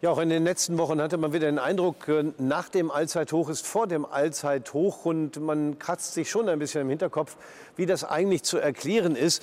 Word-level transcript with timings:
Ja, 0.00 0.10
auch 0.10 0.18
in 0.18 0.28
den 0.28 0.44
letzten 0.44 0.78
Wochen 0.78 1.02
hatte 1.02 1.16
man 1.16 1.32
wieder 1.32 1.46
den 1.46 1.58
Eindruck, 1.58 2.06
äh, 2.06 2.26
nach 2.38 2.68
dem 2.68 2.92
Allzeithoch 2.92 3.48
ist 3.48 3.66
vor 3.66 3.88
dem 3.88 4.04
Allzeithoch 4.06 5.04
und 5.04 5.40
man 5.40 5.80
kratzt 5.80 6.14
sich 6.14 6.30
schon 6.30 6.48
ein 6.48 6.60
bisschen 6.60 6.82
im 6.82 6.88
Hinterkopf, 6.88 7.36
wie 7.74 7.84
das 7.84 8.04
eigentlich 8.04 8.44
zu 8.44 8.58
erklären 8.58 9.16
ist. 9.16 9.42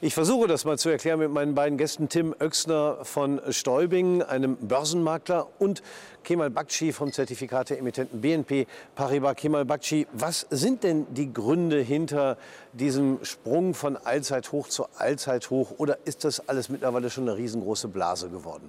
Ich 0.00 0.14
versuche 0.14 0.46
das 0.46 0.64
mal 0.64 0.78
zu 0.78 0.90
erklären 0.90 1.18
mit 1.18 1.32
meinen 1.32 1.56
beiden 1.56 1.76
Gästen 1.76 2.08
Tim 2.08 2.36
Oechsner 2.38 2.98
von 3.02 3.40
Stäubing, 3.50 4.22
einem 4.22 4.56
Börsenmakler, 4.58 5.48
und 5.58 5.82
Kemal 6.22 6.50
Bakci 6.50 6.92
vom 6.92 7.12
Zertifikate-Emittenten 7.12 8.20
BNP 8.20 8.68
Paribas. 8.94 9.34
Kemal 9.34 9.64
Bakci, 9.64 10.06
was 10.12 10.46
sind 10.50 10.84
denn 10.84 11.12
die 11.14 11.32
Gründe 11.32 11.80
hinter 11.80 12.36
diesem 12.74 13.24
Sprung 13.24 13.74
von 13.74 13.96
Allzeithoch 13.96 14.68
zu 14.68 14.86
Allzeithoch 14.98 15.72
oder 15.78 15.98
ist 16.04 16.22
das 16.22 16.48
alles 16.48 16.68
mittlerweile 16.68 17.10
schon 17.10 17.28
eine 17.28 17.36
riesengroße 17.36 17.88
Blase 17.88 18.28
geworden? 18.28 18.68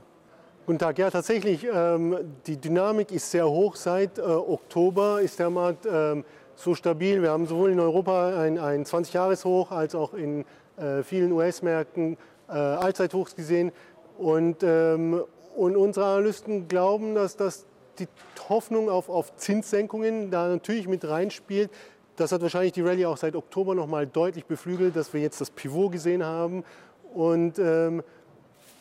Guten 0.67 0.79
Tag. 0.79 0.99
Ja, 0.99 1.09
tatsächlich, 1.09 1.65
ähm, 1.73 2.17
die 2.45 2.57
Dynamik 2.57 3.13
ist 3.13 3.31
sehr 3.31 3.49
hoch. 3.49 3.77
Seit 3.77 4.19
äh, 4.19 4.23
Oktober 4.23 5.21
ist 5.21 5.39
der 5.39 5.49
Markt 5.49 5.87
ähm, 5.89 6.25
so 6.55 6.75
stabil. 6.75 7.21
Wir 7.21 7.31
haben 7.31 7.47
sowohl 7.47 7.71
in 7.71 7.79
Europa 7.79 8.37
ein, 8.37 8.59
ein 8.59 8.83
20-Jahres-Hoch 8.83 9.71
als 9.71 9.95
auch 9.95 10.13
in 10.13 10.43
äh, 10.75 11.03
vielen 11.03 11.31
US-Märkten 11.31 12.17
äh, 12.49 12.51
Allzeithochs 12.51 13.37
gesehen. 13.37 13.71
Und, 14.17 14.61
ähm, 14.61 15.23
und 15.55 15.77
unsere 15.77 16.05
Analysten 16.05 16.67
glauben, 16.67 17.15
dass 17.15 17.37
das 17.37 17.65
die 17.97 18.09
Hoffnung 18.49 18.89
auf, 18.89 19.07
auf 19.07 19.37
Zinssenkungen 19.37 20.31
da 20.31 20.49
natürlich 20.49 20.89
mit 20.89 21.07
reinspielt. 21.07 21.71
Das 22.17 22.33
hat 22.33 22.41
wahrscheinlich 22.41 22.73
die 22.73 22.81
Rallye 22.81 23.05
auch 23.05 23.15
seit 23.15 23.37
Oktober 23.37 23.73
noch 23.73 23.87
mal 23.87 24.05
deutlich 24.05 24.45
beflügelt, 24.45 24.97
dass 24.97 25.13
wir 25.13 25.21
jetzt 25.21 25.39
das 25.39 25.49
Pivot 25.49 25.93
gesehen 25.93 26.25
haben. 26.25 26.65
Und 27.13 27.57
ähm, 27.57 28.03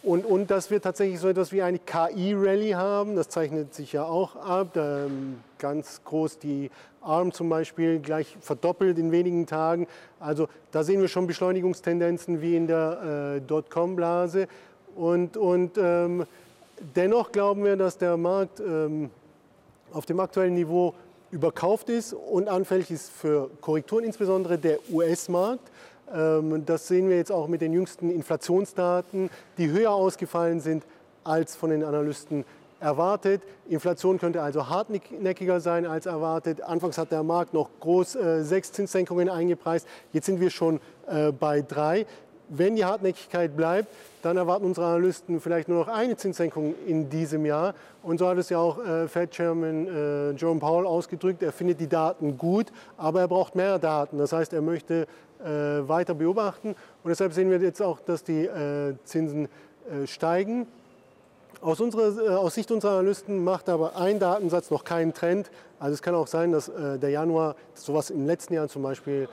und, 0.02 0.24
und 0.24 0.50
dass 0.50 0.70
wir 0.70 0.80
tatsächlich 0.80 1.18
so 1.18 1.28
etwas 1.28 1.52
wie 1.52 1.62
eine 1.62 1.78
KI-Rallye 1.78 2.74
haben, 2.74 3.16
das 3.16 3.28
zeichnet 3.28 3.74
sich 3.74 3.92
ja 3.92 4.04
auch 4.04 4.36
ab. 4.36 4.76
Ähm, 4.76 5.40
ganz 5.58 6.00
groß 6.04 6.38
die 6.38 6.70
ARM 7.00 7.32
zum 7.32 7.48
Beispiel 7.48 7.98
gleich 8.00 8.36
verdoppelt 8.40 8.98
in 8.98 9.12
wenigen 9.12 9.46
Tagen. 9.46 9.86
Also 10.20 10.48
da 10.70 10.84
sehen 10.84 11.00
wir 11.00 11.08
schon 11.08 11.26
Beschleunigungstendenzen 11.26 12.40
wie 12.40 12.56
in 12.56 12.66
der 12.66 13.36
äh, 13.36 13.40
Dotcom-Blase. 13.40 14.48
Und, 14.94 15.36
und 15.36 15.78
ähm, 15.78 16.26
dennoch 16.94 17.32
glauben 17.32 17.64
wir, 17.64 17.76
dass 17.76 17.98
der 17.98 18.16
Markt 18.16 18.60
ähm, 18.60 19.10
auf 19.92 20.06
dem 20.06 20.20
aktuellen 20.20 20.54
Niveau 20.54 20.94
überkauft 21.30 21.88
ist 21.88 22.12
und 22.12 22.48
anfällig 22.48 22.90
ist 22.90 23.10
für 23.10 23.50
Korrekturen, 23.60 24.04
insbesondere 24.04 24.58
der 24.58 24.78
US-Markt. 24.90 25.70
Ähm, 26.14 26.64
das 26.66 26.88
sehen 26.88 27.08
wir 27.08 27.16
jetzt 27.16 27.32
auch 27.32 27.48
mit 27.48 27.60
den 27.60 27.72
jüngsten 27.72 28.10
Inflationsdaten, 28.10 29.30
die 29.58 29.70
höher 29.70 29.92
ausgefallen 29.92 30.60
sind 30.60 30.84
als 31.24 31.56
von 31.56 31.70
den 31.70 31.84
Analysten 31.84 32.44
erwartet. 32.80 33.42
Inflation 33.68 34.18
könnte 34.18 34.42
also 34.42 34.68
hartnäckiger 34.68 35.60
sein 35.60 35.86
als 35.86 36.06
erwartet. 36.06 36.60
Anfangs 36.60 36.98
hat 36.98 37.10
der 37.10 37.22
Markt 37.22 37.54
noch 37.54 37.70
groß 37.80 38.16
äh, 38.16 38.42
sechs 38.44 38.72
Zinssenkungen 38.72 39.28
eingepreist. 39.28 39.86
Jetzt 40.12 40.26
sind 40.26 40.40
wir 40.40 40.50
schon 40.50 40.80
äh, 41.06 41.32
bei 41.32 41.62
drei. 41.62 42.06
Wenn 42.48 42.76
die 42.76 42.84
Hartnäckigkeit 42.84 43.56
bleibt, 43.56 43.88
dann 44.22 44.36
erwarten 44.36 44.66
unsere 44.66 44.86
Analysten 44.86 45.40
vielleicht 45.40 45.68
nur 45.68 45.78
noch 45.78 45.88
eine 45.88 46.16
Zinssenkung 46.16 46.76
in 46.86 47.10
diesem 47.10 47.44
Jahr. 47.44 47.74
Und 48.04 48.18
so 48.18 48.28
hat 48.28 48.38
es 48.38 48.50
ja 48.50 48.58
auch 48.58 48.78
äh, 48.78 49.08
Fed-Chairman 49.08 49.86
äh, 49.86 50.30
Jerome 50.32 50.60
Powell 50.60 50.86
ausgedrückt. 50.86 51.42
Er 51.42 51.50
findet 51.50 51.80
die 51.80 51.88
Daten 51.88 52.38
gut, 52.38 52.66
aber 52.96 53.20
er 53.20 53.28
braucht 53.28 53.56
mehr 53.56 53.80
Daten. 53.80 54.18
Das 54.18 54.32
heißt, 54.32 54.52
er 54.52 54.62
möchte 54.62 55.08
weiter 55.38 56.14
beobachten. 56.14 56.70
Und 56.70 57.08
deshalb 57.08 57.32
sehen 57.32 57.50
wir 57.50 57.58
jetzt 57.58 57.82
auch, 57.82 58.00
dass 58.00 58.24
die 58.24 58.46
äh, 58.46 58.94
Zinsen 59.04 59.46
äh, 59.90 60.06
steigen. 60.06 60.66
Aus, 61.60 61.80
unserer, 61.80 62.18
äh, 62.18 62.28
aus, 62.36 62.54
Sicht 62.54 62.70
unserer 62.70 62.92
Analysten 62.92 63.44
macht 63.44 63.68
aber 63.68 63.96
ein 63.96 64.18
Datensatz 64.18 64.70
noch 64.70 64.84
keinen 64.84 65.14
Trend. 65.14 65.50
Also 65.78 65.94
es 65.94 66.02
kann 66.02 66.14
auch 66.14 66.26
sein, 66.26 66.52
dass 66.52 66.70
der 66.74 67.10
Januar, 67.10 67.54
sowas 67.74 68.08
im 68.08 68.26
letzten 68.26 68.54
Jahr 68.54 68.68
zum 68.68 68.82
Beispiel, 68.82 69.28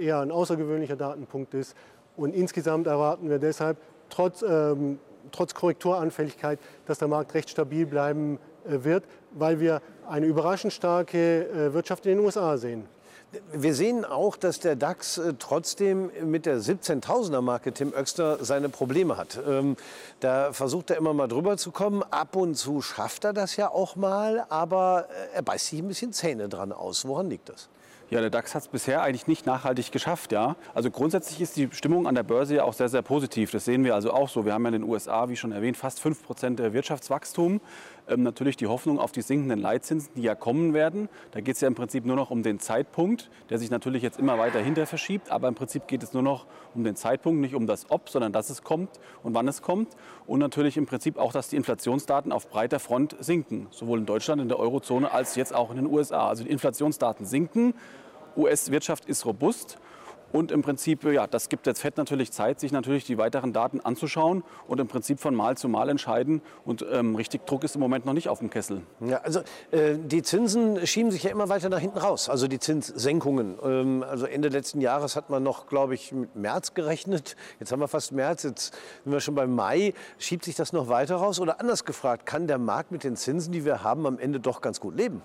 eher 0.00 0.20
ein 0.20 0.32
außergewöhnlicher 0.32 0.96
Datenpunkt 0.96 1.54
ist. 1.54 1.76
Und 2.16 2.34
insgesamt 2.34 2.86
erwarten 2.86 3.28
wir 3.28 3.38
deshalb 3.38 3.76
trotz, 4.08 4.42
ähm, 4.42 4.98
trotz 5.32 5.54
Korrekturanfälligkeit, 5.54 6.58
dass 6.86 6.98
der 6.98 7.08
Markt 7.08 7.34
recht 7.34 7.50
stabil 7.50 7.86
bleiben 7.86 8.38
äh, 8.64 8.84
wird, 8.84 9.04
weil 9.32 9.60
wir 9.60 9.82
eine 10.08 10.26
überraschend 10.26 10.72
starke 10.72 11.48
äh, 11.48 11.74
Wirtschaft 11.74 12.06
in 12.06 12.16
den 12.16 12.24
USA 12.24 12.56
sehen. 12.56 12.84
Wir 13.52 13.74
sehen 13.74 14.04
auch, 14.04 14.36
dass 14.36 14.60
der 14.60 14.76
DAX 14.76 15.18
äh, 15.18 15.34
trotzdem 15.38 16.10
mit 16.24 16.46
der 16.46 16.58
17.000er 16.58 17.40
Marke 17.40 17.72
Tim 17.72 17.92
Oechsner 17.92 18.38
seine 18.44 18.68
Probleme 18.68 19.16
hat. 19.16 19.38
Ähm, 19.46 19.76
da 20.20 20.52
versucht 20.52 20.90
er 20.90 20.96
immer 20.96 21.12
mal 21.12 21.26
drüber 21.26 21.56
zu 21.56 21.72
kommen. 21.72 22.02
Ab 22.10 22.36
und 22.36 22.54
zu 22.54 22.82
schafft 22.82 23.24
er 23.24 23.32
das 23.32 23.56
ja 23.56 23.70
auch 23.70 23.96
mal, 23.96 24.46
aber 24.48 25.08
äh, 25.32 25.36
er 25.36 25.42
beißt 25.42 25.66
sich 25.66 25.80
ein 25.80 25.88
bisschen 25.88 26.12
Zähne 26.12 26.48
dran 26.48 26.72
aus. 26.72 27.06
Woran 27.06 27.28
liegt 27.28 27.48
das? 27.48 27.68
Ja, 28.08 28.20
der 28.20 28.30
DAX 28.30 28.54
hat 28.54 28.62
es 28.62 28.68
bisher 28.68 29.02
eigentlich 29.02 29.26
nicht 29.26 29.46
nachhaltig 29.46 29.90
geschafft. 29.90 30.30
Ja? 30.30 30.54
Also 30.74 30.92
grundsätzlich 30.92 31.40
ist 31.40 31.56
die 31.56 31.68
Stimmung 31.72 32.06
an 32.06 32.14
der 32.14 32.22
Börse 32.22 32.54
ja 32.54 32.62
auch 32.62 32.72
sehr, 32.72 32.88
sehr 32.88 33.02
positiv. 33.02 33.50
Das 33.50 33.64
sehen 33.64 33.82
wir 33.82 33.96
also 33.96 34.12
auch 34.12 34.28
so. 34.28 34.44
Wir 34.44 34.52
haben 34.52 34.62
ja 34.62 34.68
in 34.68 34.82
den 34.82 34.84
USA, 34.84 35.28
wie 35.28 35.34
schon 35.34 35.50
erwähnt, 35.50 35.76
fast 35.76 35.98
5 35.98 36.24
Prozent 36.24 36.60
Wirtschaftswachstum. 36.60 37.60
Ähm, 38.08 38.22
natürlich 38.22 38.56
die 38.56 38.66
Hoffnung 38.66 38.98
auf 38.98 39.12
die 39.12 39.22
sinkenden 39.22 39.60
Leitzinsen, 39.60 40.12
die 40.14 40.22
ja 40.22 40.34
kommen 40.34 40.74
werden. 40.74 41.08
Da 41.32 41.40
geht 41.40 41.56
es 41.56 41.60
ja 41.60 41.68
im 41.68 41.74
Prinzip 41.74 42.04
nur 42.04 42.16
noch 42.16 42.30
um 42.30 42.42
den 42.42 42.60
Zeitpunkt, 42.60 43.30
der 43.50 43.58
sich 43.58 43.70
natürlich 43.70 44.02
jetzt 44.02 44.18
immer 44.18 44.38
weiter 44.38 44.60
hinter 44.60 44.86
verschiebt. 44.86 45.30
Aber 45.30 45.48
im 45.48 45.54
Prinzip 45.54 45.88
geht 45.88 46.02
es 46.02 46.12
nur 46.12 46.22
noch 46.22 46.46
um 46.74 46.84
den 46.84 46.94
Zeitpunkt, 46.94 47.40
nicht 47.40 47.54
um 47.54 47.66
das 47.66 47.90
Ob, 47.90 48.08
sondern 48.08 48.32
dass 48.32 48.50
es 48.50 48.62
kommt 48.62 48.90
und 49.22 49.34
wann 49.34 49.48
es 49.48 49.60
kommt. 49.60 49.96
Und 50.26 50.38
natürlich 50.38 50.76
im 50.76 50.86
Prinzip 50.86 51.18
auch, 51.18 51.32
dass 51.32 51.48
die 51.48 51.56
Inflationsdaten 51.56 52.30
auf 52.30 52.48
breiter 52.48 52.78
Front 52.78 53.16
sinken. 53.18 53.66
Sowohl 53.70 53.98
in 53.98 54.06
Deutschland, 54.06 54.40
in 54.40 54.48
der 54.48 54.58
Eurozone, 54.58 55.10
als 55.10 55.34
jetzt 55.34 55.54
auch 55.54 55.70
in 55.70 55.76
den 55.76 55.86
USA. 55.86 56.28
Also 56.28 56.44
die 56.44 56.50
Inflationsdaten 56.50 57.26
sinken. 57.26 57.74
US-Wirtschaft 58.36 59.06
ist 59.06 59.26
robust. 59.26 59.78
Und 60.36 60.52
im 60.52 60.60
Prinzip, 60.60 61.02
ja, 61.04 61.26
das 61.26 61.48
gibt 61.48 61.66
jetzt 61.66 61.80
FED 61.80 61.96
natürlich 61.96 62.30
Zeit, 62.30 62.60
sich 62.60 62.70
natürlich 62.70 63.06
die 63.06 63.16
weiteren 63.16 63.54
Daten 63.54 63.80
anzuschauen 63.80 64.44
und 64.68 64.78
im 64.78 64.86
Prinzip 64.86 65.18
von 65.18 65.34
Mal 65.34 65.56
zu 65.56 65.66
Mal 65.66 65.88
entscheiden. 65.88 66.42
Und 66.66 66.84
ähm, 66.92 67.16
richtig 67.16 67.46
Druck 67.46 67.64
ist 67.64 67.74
im 67.74 67.80
Moment 67.80 68.04
noch 68.04 68.12
nicht 68.12 68.28
auf 68.28 68.40
dem 68.40 68.50
Kessel. 68.50 68.82
Ja, 69.00 69.22
also 69.22 69.40
äh, 69.70 69.96
die 69.96 70.20
Zinsen 70.22 70.86
schieben 70.86 71.10
sich 71.10 71.22
ja 71.22 71.30
immer 71.30 71.48
weiter 71.48 71.70
nach 71.70 71.78
hinten 71.78 71.96
raus. 71.96 72.28
Also 72.28 72.48
die 72.48 72.58
Zinssenkungen. 72.58 73.56
Ähm, 73.64 74.04
also 74.06 74.26
Ende 74.26 74.48
letzten 74.48 74.82
Jahres 74.82 75.16
hat 75.16 75.30
man 75.30 75.42
noch, 75.42 75.68
glaube 75.68 75.94
ich, 75.94 76.12
mit 76.12 76.36
März 76.36 76.74
gerechnet. 76.74 77.34
Jetzt 77.58 77.72
haben 77.72 77.80
wir 77.80 77.88
fast 77.88 78.12
März, 78.12 78.42
jetzt 78.42 78.74
sind 79.04 79.12
wir 79.14 79.20
schon 79.20 79.36
beim 79.36 79.54
Mai. 79.54 79.94
Schiebt 80.18 80.44
sich 80.44 80.54
das 80.54 80.74
noch 80.74 80.88
weiter 80.88 81.16
raus? 81.16 81.40
Oder 81.40 81.60
anders 81.60 81.86
gefragt, 81.86 82.26
kann 82.26 82.46
der 82.46 82.58
Markt 82.58 82.92
mit 82.92 83.04
den 83.04 83.16
Zinsen, 83.16 83.54
die 83.54 83.64
wir 83.64 83.82
haben, 83.82 84.04
am 84.04 84.18
Ende 84.18 84.38
doch 84.38 84.60
ganz 84.60 84.80
gut 84.80 84.98
leben? 84.98 85.22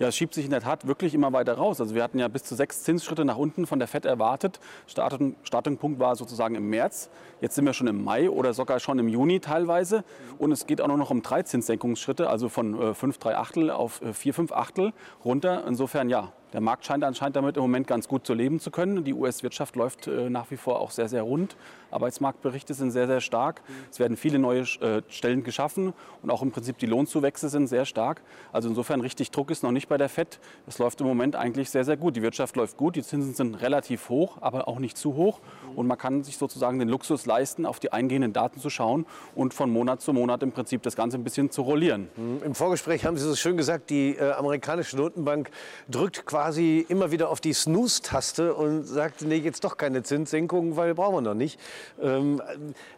Ja, 0.00 0.08
es 0.08 0.16
schiebt 0.16 0.32
sich 0.32 0.46
in 0.46 0.50
der 0.50 0.62
Tat 0.62 0.86
wirklich 0.86 1.12
immer 1.12 1.30
weiter 1.34 1.52
raus. 1.52 1.78
Also 1.78 1.94
wir 1.94 2.02
hatten 2.02 2.18
ja 2.18 2.26
bis 2.28 2.42
zu 2.42 2.54
sechs 2.54 2.84
Zinsschritte 2.84 3.26
nach 3.26 3.36
unten 3.36 3.66
von 3.66 3.78
der 3.78 3.86
FED 3.86 4.06
erwartet. 4.06 4.58
Startpunkt 4.86 6.00
war 6.00 6.16
sozusagen 6.16 6.54
im 6.54 6.70
März. 6.70 7.10
Jetzt 7.42 7.54
sind 7.54 7.66
wir 7.66 7.74
schon 7.74 7.86
im 7.86 8.02
Mai 8.02 8.30
oder 8.30 8.54
sogar 8.54 8.80
schon 8.80 8.98
im 8.98 9.08
Juni 9.08 9.40
teilweise. 9.40 10.02
Und 10.38 10.52
es 10.52 10.66
geht 10.66 10.80
auch 10.80 10.88
noch 10.88 11.10
um 11.10 11.20
drei 11.20 11.42
Zinssenkungsschritte, 11.42 12.30
also 12.30 12.48
von 12.48 12.80
äh, 12.80 12.94
5, 12.94 13.18
3 13.18 13.36
Achtel 13.36 13.70
auf 13.70 14.00
äh, 14.00 14.14
4, 14.14 14.32
5 14.32 14.52
Achtel 14.52 14.94
runter. 15.22 15.64
Insofern 15.68 16.08
ja, 16.08 16.32
der 16.52 16.60
Markt 16.60 16.84
scheint 16.84 17.04
anscheinend 17.04 17.36
damit 17.36 17.56
im 17.56 17.62
Moment 17.62 17.86
ganz 17.86 18.08
gut 18.08 18.26
zu 18.26 18.34
leben 18.34 18.58
zu 18.58 18.70
können. 18.70 19.04
Die 19.04 19.14
US-Wirtschaft 19.14 19.76
läuft 19.76 20.06
äh, 20.06 20.28
nach 20.30 20.50
wie 20.50 20.56
vor 20.56 20.80
auch 20.80 20.90
sehr, 20.90 21.08
sehr 21.08 21.22
rund. 21.22 21.56
Arbeitsmarktberichte 21.90 22.74
sind 22.74 22.90
sehr, 22.90 23.06
sehr 23.06 23.20
stark. 23.20 23.62
Es 23.90 23.98
werden 23.98 24.16
viele 24.16 24.38
neue 24.38 24.60
äh, 24.60 25.02
Stellen 25.08 25.44
geschaffen 25.44 25.92
und 26.22 26.30
auch 26.30 26.42
im 26.42 26.50
Prinzip 26.50 26.78
die 26.78 26.86
Lohnzuwächse 26.86 27.48
sind 27.48 27.68
sehr 27.68 27.84
stark. 27.84 28.22
Also 28.52 28.68
insofern 28.68 29.00
richtig 29.00 29.30
Druck 29.30 29.50
ist 29.50 29.62
noch 29.62 29.72
nicht 29.72 29.88
bei 29.88 29.96
der 29.96 30.08
FED. 30.08 30.40
Es 30.66 30.78
läuft 30.78 31.00
im 31.00 31.06
Moment 31.06 31.36
eigentlich 31.36 31.70
sehr, 31.70 31.84
sehr 31.84 31.96
gut. 31.96 32.16
Die 32.16 32.22
Wirtschaft 32.22 32.56
läuft 32.56 32.76
gut, 32.76 32.96
die 32.96 33.02
Zinsen 33.02 33.34
sind 33.34 33.54
relativ 33.62 34.08
hoch, 34.08 34.38
aber 34.40 34.68
auch 34.68 34.78
nicht 34.78 34.96
zu 34.96 35.14
hoch. 35.14 35.40
Und 35.76 35.86
man 35.86 35.98
kann 35.98 36.22
sich 36.22 36.36
sozusagen 36.36 36.78
den 36.78 36.88
Luxus 36.88 37.26
leisten, 37.26 37.66
auf 37.66 37.80
die 37.80 37.92
eingehenden 37.92 38.32
Daten 38.32 38.60
zu 38.60 38.70
schauen 38.70 39.06
und 39.34 39.54
von 39.54 39.70
Monat 39.70 40.00
zu 40.00 40.12
Monat 40.12 40.42
im 40.42 40.52
Prinzip 40.52 40.82
das 40.82 40.96
Ganze 40.96 41.16
ein 41.16 41.24
bisschen 41.24 41.50
zu 41.50 41.62
rollieren. 41.62 42.08
Im 42.44 42.54
Vorgespräch 42.54 43.04
haben 43.04 43.16
Sie 43.16 43.26
so 43.26 43.36
schön 43.36 43.56
gesagt, 43.56 43.90
die 43.90 44.16
äh, 44.16 44.32
amerikanische 44.32 44.96
Notenbank 44.96 45.50
drückt 45.88 46.26
quasi 46.26 46.39
quasi 46.40 46.86
immer 46.88 47.10
wieder 47.10 47.28
auf 47.28 47.42
die 47.42 47.52
Snooze-Taste 47.52 48.54
und 48.54 48.84
sagt, 48.84 49.20
nee, 49.20 49.36
jetzt 49.36 49.62
doch 49.62 49.76
keine 49.76 50.02
Zinssenkung, 50.02 50.74
weil 50.74 50.94
brauchen 50.94 51.16
wir 51.16 51.20
noch 51.20 51.34
nicht. 51.34 51.60
Ähm, 52.00 52.40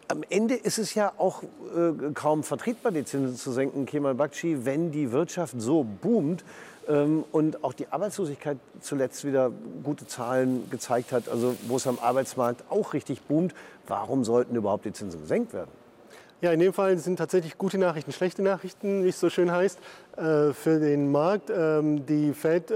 am 0.07 0.23
Ende 0.29 0.55
ist 0.55 0.77
es 0.77 0.95
ja 0.95 1.11
auch 1.17 1.43
äh, 1.43 2.13
kaum 2.13 2.43
vertretbar, 2.43 2.93
die 2.93 3.03
Zinsen 3.03 3.35
zu 3.35 3.51
senken, 3.51 3.85
Kemal 3.85 4.15
Bakci, 4.15 4.59
wenn 4.63 4.91
die 4.91 5.11
Wirtschaft 5.11 5.55
so 5.57 5.83
boomt 5.83 6.45
ähm, 6.87 7.25
und 7.33 7.65
auch 7.65 7.73
die 7.73 7.89
Arbeitslosigkeit 7.89 8.59
zuletzt 8.79 9.25
wieder 9.25 9.51
gute 9.83 10.07
Zahlen 10.07 10.69
gezeigt 10.69 11.11
hat, 11.11 11.27
also 11.27 11.53
wo 11.67 11.75
es 11.75 11.85
am 11.85 11.99
Arbeitsmarkt 11.99 12.63
auch 12.69 12.93
richtig 12.93 13.23
boomt. 13.23 13.53
Warum 13.87 14.23
sollten 14.23 14.55
überhaupt 14.55 14.85
die 14.85 14.93
Zinsen 14.93 15.19
gesenkt 15.19 15.51
werden? 15.51 15.83
Ja, 16.43 16.51
in 16.51 16.59
dem 16.59 16.73
Fall 16.73 16.97
sind 16.97 17.15
tatsächlich 17.15 17.57
gute 17.57 17.77
Nachrichten, 17.77 18.11
schlechte 18.11 18.41
Nachrichten, 18.41 19.05
wie 19.05 19.07
es 19.07 19.17
so 19.17 19.29
schön 19.29 19.49
heißt, 19.49 19.79
äh, 20.17 20.51
für 20.51 20.77
den 20.77 21.09
Markt. 21.09 21.49
Ähm, 21.49 22.05
die 22.05 22.33
Fed 22.33 22.69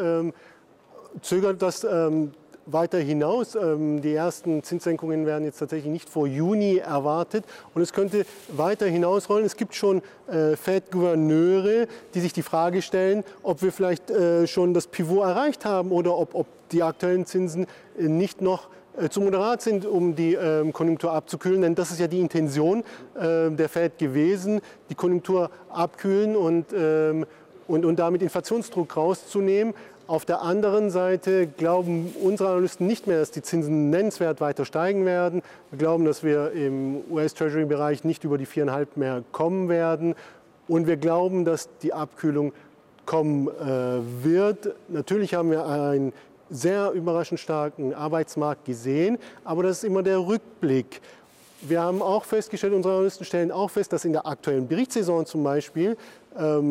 zögert 1.21 1.61
das 1.61 1.83
ähm, 1.83 2.31
weiter 2.67 2.99
hinaus. 2.99 3.55
Ähm, 3.55 4.01
die 4.01 4.13
ersten 4.13 4.63
Zinssenkungen 4.63 5.25
werden 5.25 5.45
jetzt 5.45 5.59
tatsächlich 5.59 5.91
nicht 5.91 6.09
vor 6.09 6.27
Juni 6.27 6.77
erwartet 6.77 7.45
und 7.73 7.81
es 7.81 7.93
könnte 7.93 8.25
weiter 8.49 8.85
hinausrollen. 8.85 9.45
Es 9.45 9.55
gibt 9.55 9.75
schon 9.75 10.01
äh, 10.27 10.55
Fed-Gouverneure, 10.55 11.87
die 12.13 12.19
sich 12.19 12.33
die 12.33 12.43
Frage 12.43 12.81
stellen, 12.81 13.23
ob 13.43 13.61
wir 13.61 13.71
vielleicht 13.71 14.09
äh, 14.11 14.47
schon 14.47 14.73
das 14.73 14.87
Pivot 14.87 15.23
erreicht 15.23 15.65
haben 15.65 15.91
oder 15.91 16.15
ob, 16.17 16.35
ob 16.35 16.47
die 16.71 16.83
aktuellen 16.83 17.25
Zinsen 17.25 17.65
äh, 17.97 18.03
nicht 18.03 18.41
noch 18.41 18.67
äh, 18.97 19.09
zu 19.09 19.21
moderat 19.21 19.61
sind, 19.61 19.85
um 19.85 20.15
die 20.15 20.33
ähm, 20.33 20.73
Konjunktur 20.73 21.13
abzukühlen. 21.13 21.61
Denn 21.61 21.75
das 21.75 21.91
ist 21.91 21.99
ja 21.99 22.07
die 22.07 22.19
Intention 22.19 22.83
äh, 23.15 23.49
der 23.49 23.69
Fed 23.69 23.97
gewesen, 23.97 24.61
die 24.89 24.95
Konjunktur 24.95 25.49
abkühlen 25.69 26.35
und, 26.35 26.65
ähm, 26.75 27.25
und, 27.67 27.85
und 27.85 27.97
damit 27.97 28.21
Inflationsdruck 28.21 28.97
rauszunehmen. 28.97 29.73
Auf 30.07 30.23
der 30.23 30.41
anderen 30.41 30.89
Seite 30.89 31.47
glauben 31.47 32.15
unsere 32.23 32.51
Analysten 32.51 32.87
nicht 32.87 33.07
mehr, 33.07 33.19
dass 33.19 33.31
die 33.31 33.41
Zinsen 33.41 33.89
nennenswert 33.89 34.39
weiter 34.39 34.63
steigen 34.63 35.05
werden. 35.05 35.41
Wir 35.69 35.79
glauben, 35.79 36.05
dass 36.05 36.23
wir 36.23 36.51
im 36.53 37.01
US-Treasury-Bereich 37.11 38.05
nicht 38.05 38.23
über 38.23 38.37
die 38.37 38.47
4,5 38.47 38.87
mehr 38.95 39.23
kommen 39.33 39.67
werden. 39.67 40.15
Und 40.69 40.87
wir 40.87 40.95
glauben, 40.95 41.43
dass 41.43 41.67
die 41.81 41.91
Abkühlung 41.91 42.53
kommen 43.05 43.49
äh, 43.49 44.23
wird. 44.23 44.75
Natürlich 44.87 45.33
haben 45.33 45.51
wir 45.51 45.65
einen 45.65 46.13
sehr 46.49 46.91
überraschend 46.91 47.41
starken 47.41 47.93
Arbeitsmarkt 47.93 48.63
gesehen, 48.63 49.17
aber 49.43 49.63
das 49.63 49.79
ist 49.79 49.83
immer 49.83 50.03
der 50.03 50.19
Rückblick. 50.19 51.01
Wir 51.61 51.81
haben 51.81 52.01
auch 52.01 52.23
festgestellt, 52.23 52.73
unsere 52.73 52.93
Analysten 52.93 53.25
stellen 53.25 53.51
auch 53.51 53.71
fest, 53.71 53.91
dass 53.91 54.05
in 54.05 54.13
der 54.13 54.25
aktuellen 54.25 54.67
Berichtssaison 54.67 55.25
zum 55.25 55.43
Beispiel, 55.43 55.97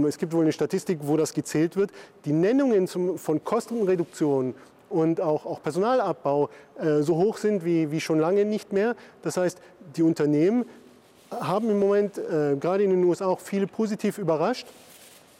es 0.06 0.18
gibt 0.18 0.32
wohl 0.32 0.42
eine 0.42 0.52
Statistik, 0.52 1.00
wo 1.02 1.16
das 1.16 1.34
gezählt 1.34 1.76
wird, 1.76 1.90
die 2.24 2.32
Nennungen 2.32 2.86
zum, 2.86 3.18
von 3.18 3.42
Kostenreduktion 3.42 4.54
und 4.88 5.20
auch, 5.20 5.46
auch 5.46 5.62
Personalabbau 5.62 6.48
äh, 6.78 7.02
so 7.02 7.16
hoch 7.16 7.38
sind 7.38 7.64
wie, 7.64 7.90
wie 7.90 8.00
schon 8.00 8.18
lange 8.18 8.44
nicht 8.44 8.72
mehr. 8.72 8.94
Das 9.22 9.36
heißt, 9.36 9.58
die 9.96 10.02
Unternehmen 10.02 10.64
haben 11.30 11.70
im 11.70 11.80
Moment, 11.80 12.18
äh, 12.18 12.56
gerade 12.56 12.84
in 12.84 12.90
den 12.90 13.04
USA, 13.04 13.26
auch 13.26 13.40
viele 13.40 13.66
positiv 13.66 14.18
überrascht. 14.18 14.66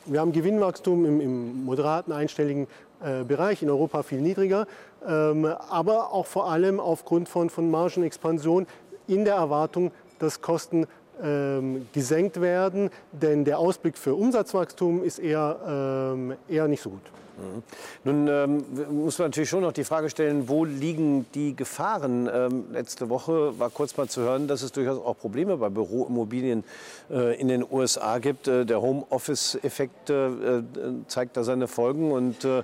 Wir 0.04 0.20
haben 0.20 0.32
Gewinnwachstum 0.32 1.04
im, 1.04 1.20
im 1.20 1.64
moderaten 1.64 2.12
einstelligen 2.12 2.66
äh, 3.02 3.24
Bereich, 3.24 3.62
in 3.62 3.70
Europa 3.70 4.02
viel 4.02 4.20
niedriger, 4.20 4.66
ähm, 5.06 5.44
aber 5.44 6.12
auch 6.12 6.26
vor 6.26 6.50
allem 6.50 6.80
aufgrund 6.80 7.28
von, 7.28 7.50
von 7.50 7.70
Margenexpansion 7.70 8.66
in 9.06 9.24
der 9.24 9.34
Erwartung, 9.34 9.92
dass 10.18 10.40
Kosten 10.40 10.86
ähm, 11.22 11.86
gesenkt 11.92 12.40
werden, 12.40 12.90
denn 13.12 13.44
der 13.44 13.58
Ausblick 13.58 13.96
für 13.96 14.14
Umsatzwachstum 14.14 15.02
ist 15.02 15.18
eher, 15.18 16.12
ähm, 16.14 16.34
eher 16.48 16.68
nicht 16.68 16.82
so 16.82 16.90
gut. 16.90 17.00
Mhm. 17.36 17.62
Nun 18.04 18.28
ähm, 18.28 18.64
muss 19.04 19.18
man 19.18 19.28
natürlich 19.28 19.50
schon 19.50 19.60
noch 19.60 19.72
die 19.72 19.84
Frage 19.84 20.08
stellen, 20.08 20.48
wo 20.48 20.64
liegen 20.64 21.26
die 21.34 21.54
Gefahren? 21.54 22.28
Ähm, 22.32 22.64
letzte 22.72 23.08
Woche 23.08 23.58
war 23.58 23.70
kurz 23.70 23.96
mal 23.96 24.08
zu 24.08 24.22
hören, 24.22 24.48
dass 24.48 24.62
es 24.62 24.72
durchaus 24.72 24.98
auch 24.98 25.18
Probleme 25.18 25.56
bei 25.56 25.68
Büroimmobilien 25.68 26.64
äh, 27.10 27.38
in 27.38 27.48
den 27.48 27.64
USA 27.68 28.18
gibt. 28.18 28.48
Äh, 28.48 28.64
der 28.64 28.80
Homeoffice-Effekt 28.80 30.10
äh, 30.10 30.62
zeigt 31.08 31.36
da 31.36 31.44
seine 31.44 31.68
Folgen 31.68 32.10
und 32.12 32.44
äh, 32.44 32.62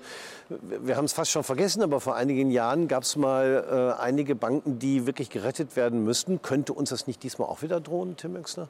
wir 0.49 0.97
haben 0.97 1.05
es 1.05 1.13
fast 1.13 1.31
schon 1.31 1.45
vergessen, 1.45 1.83
aber 1.83 2.01
vor 2.01 2.17
einigen 2.17 2.51
Jahren 2.51 2.89
gab 2.89 3.03
es 3.03 3.17
mal 3.17 3.97
äh, 3.99 4.03
einige 4.03 4.35
Banken, 4.35 4.79
die 4.79 5.07
wirklich 5.07 5.31
gerettet 5.31 5.77
werden 5.77 6.05
müssten. 6.05 6.43
Könnte 6.43 6.73
uns 6.73 6.91
das 6.91 7.07
nicht 7.07 7.23
diesmal 7.23 7.49
auch 7.49 7.63
wieder 7.63 7.81
drohen, 7.81 8.17
Tim 8.17 8.37
Exner? 8.37 8.69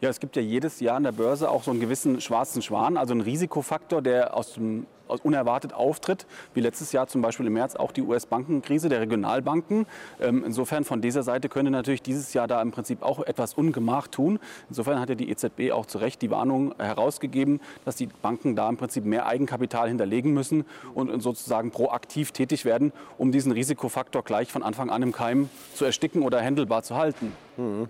Ja, 0.00 0.08
es 0.08 0.18
gibt 0.18 0.34
ja 0.34 0.40
jedes 0.40 0.80
Jahr 0.80 0.96
an 0.96 1.02
der 1.02 1.12
Börse 1.12 1.50
auch 1.50 1.62
so 1.62 1.70
einen 1.70 1.80
gewissen 1.80 2.22
schwarzen 2.22 2.62
Schwan, 2.62 2.96
also 2.96 3.12
einen 3.12 3.20
Risikofaktor, 3.20 4.00
der 4.00 4.34
aus 4.34 4.54
dem 4.54 4.86
unerwartet 5.24 5.74
auftritt, 5.74 6.26
wie 6.54 6.60
letztes 6.60 6.92
Jahr 6.92 7.06
zum 7.08 7.20
Beispiel 7.20 7.46
im 7.46 7.52
März 7.54 7.76
auch 7.76 7.92
die 7.92 8.02
US-Bankenkrise 8.02 8.88
der 8.88 9.00
Regionalbanken. 9.00 9.86
Ähm, 10.20 10.44
insofern 10.46 10.84
von 10.84 11.00
dieser 11.00 11.22
Seite 11.22 11.48
könnte 11.48 11.70
natürlich 11.70 12.00
dieses 12.00 12.32
Jahr 12.32 12.46
da 12.46 12.62
im 12.62 12.70
Prinzip 12.70 13.02
auch 13.02 13.20
etwas 13.20 13.54
Ungemach 13.54 14.06
tun. 14.06 14.38
Insofern 14.68 15.00
hat 15.00 15.08
ja 15.08 15.14
die 15.14 15.30
EZB 15.30 15.72
auch 15.72 15.84
zu 15.86 15.98
Recht 15.98 16.22
die 16.22 16.30
Warnung 16.30 16.74
herausgegeben, 16.78 17.60
dass 17.84 17.96
die 17.96 18.06
Banken 18.06 18.56
da 18.56 18.68
im 18.68 18.76
Prinzip 18.76 19.04
mehr 19.04 19.26
Eigenkapital 19.26 19.88
hinterlegen 19.88 20.32
müssen 20.32 20.64
und 20.94 21.20
sozusagen 21.20 21.72
proaktiv 21.72 22.32
tätig 22.32 22.64
werden, 22.64 22.92
um 23.18 23.32
diesen 23.32 23.52
Risikofaktor 23.52 24.22
gleich 24.22 24.52
von 24.52 24.62
Anfang 24.62 24.90
an 24.90 25.02
im 25.02 25.12
Keim 25.12 25.50
zu 25.74 25.84
ersticken 25.84 26.22
oder 26.22 26.40
händelbar 26.40 26.82
zu 26.82 26.96
halten. 26.96 27.32
Mhm. 27.60 27.88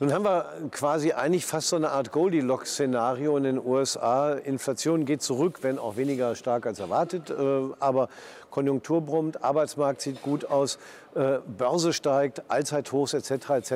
Nun 0.00 0.12
haben 0.12 0.24
wir 0.24 0.46
quasi 0.72 1.12
eigentlich 1.12 1.46
fast 1.46 1.68
so 1.68 1.76
eine 1.76 1.90
Art 1.90 2.10
Goldilocks-Szenario 2.10 3.36
in 3.36 3.44
den 3.44 3.64
USA. 3.64 4.32
Inflation 4.32 5.04
geht 5.04 5.22
zurück, 5.22 5.58
wenn 5.62 5.78
auch 5.78 5.96
weniger 5.96 6.34
stark 6.34 6.66
als 6.66 6.80
erwartet. 6.80 7.30
Äh, 7.30 7.34
aber 7.78 8.08
Konjunktur 8.50 9.00
brummt, 9.00 9.44
Arbeitsmarkt 9.44 10.00
sieht 10.00 10.22
gut 10.22 10.44
aus, 10.46 10.78
äh, 11.14 11.38
Börse 11.46 11.92
steigt, 11.92 12.42
Allzeithochs 12.48 13.14
etc. 13.14 13.50
etc. 13.50 13.72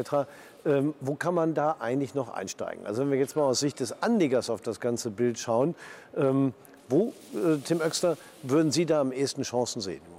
Ähm, 0.64 0.94
wo 1.00 1.14
kann 1.14 1.34
man 1.34 1.54
da 1.54 1.76
eigentlich 1.78 2.14
noch 2.14 2.34
einsteigen? 2.34 2.84
Also 2.84 3.02
wenn 3.02 3.12
wir 3.12 3.18
jetzt 3.18 3.36
mal 3.36 3.44
aus 3.44 3.60
Sicht 3.60 3.78
des 3.78 4.02
Anlegers 4.02 4.50
auf 4.50 4.62
das 4.62 4.80
ganze 4.80 5.10
Bild 5.10 5.38
schauen, 5.38 5.76
ähm, 6.16 6.54
wo, 6.88 7.12
äh, 7.34 7.58
Tim 7.64 7.80
Oechsler, 7.80 8.16
würden 8.42 8.72
Sie 8.72 8.84
da 8.84 9.00
am 9.00 9.12
ehesten 9.12 9.42
Chancen 9.42 9.80
sehen? 9.80 10.15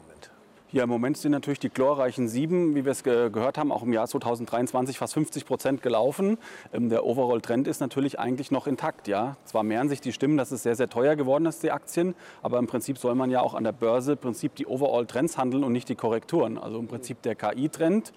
Ja, 0.74 0.84
im 0.84 0.90
Moment 0.90 1.16
sind 1.16 1.32
natürlich 1.32 1.60
die 1.60 1.70
glorreichen 1.70 2.28
Sieben, 2.28 2.76
wie 2.76 2.84
wir 2.84 2.92
es 2.92 3.02
ge 3.02 3.30
gehört 3.30 3.58
haben, 3.58 3.72
auch 3.72 3.84
im 3.84 3.94
Jahr 3.94 4.06
2023 4.06 4.98
fast 4.98 5.14
50 5.14 5.46
Prozent 5.46 5.82
gelaufen. 5.82 6.38
Ähm, 6.74 6.90
der 6.90 7.06
Overall-Trend 7.06 7.70
ist 7.70 7.80
natürlich 7.80 8.20
eigentlich 8.20 8.52
noch 8.52 8.68
intakt. 8.68 9.08
Ja? 9.08 9.38
Zwar 9.46 9.64
mehren 9.64 9.88
sich 9.88 10.02
die 10.02 10.12
Stimmen, 10.12 10.36
dass 10.36 10.52
es 10.52 10.64
sehr, 10.64 10.76
sehr 10.76 10.90
teuer 10.90 11.16
geworden 11.16 11.46
ist, 11.46 11.64
die 11.64 11.72
Aktien, 11.72 12.16
aber 12.42 12.60
im 12.60 12.68
Prinzip 12.68 12.98
soll 12.98 13.16
man 13.16 13.32
ja 13.32 13.40
auch 13.40 13.54
an 13.54 13.64
der 13.64 13.72
Börse 13.72 14.12
im 14.12 14.18
Prinzip 14.18 14.56
die 14.56 14.68
Overall-Trends 14.68 15.38
handeln 15.38 15.64
und 15.64 15.72
nicht 15.72 15.88
die 15.88 15.96
Korrekturen. 15.96 16.58
Also 16.58 16.80
im 16.80 16.88
Prinzip 16.88 17.22
der 17.22 17.36
KI-Trend 17.36 18.12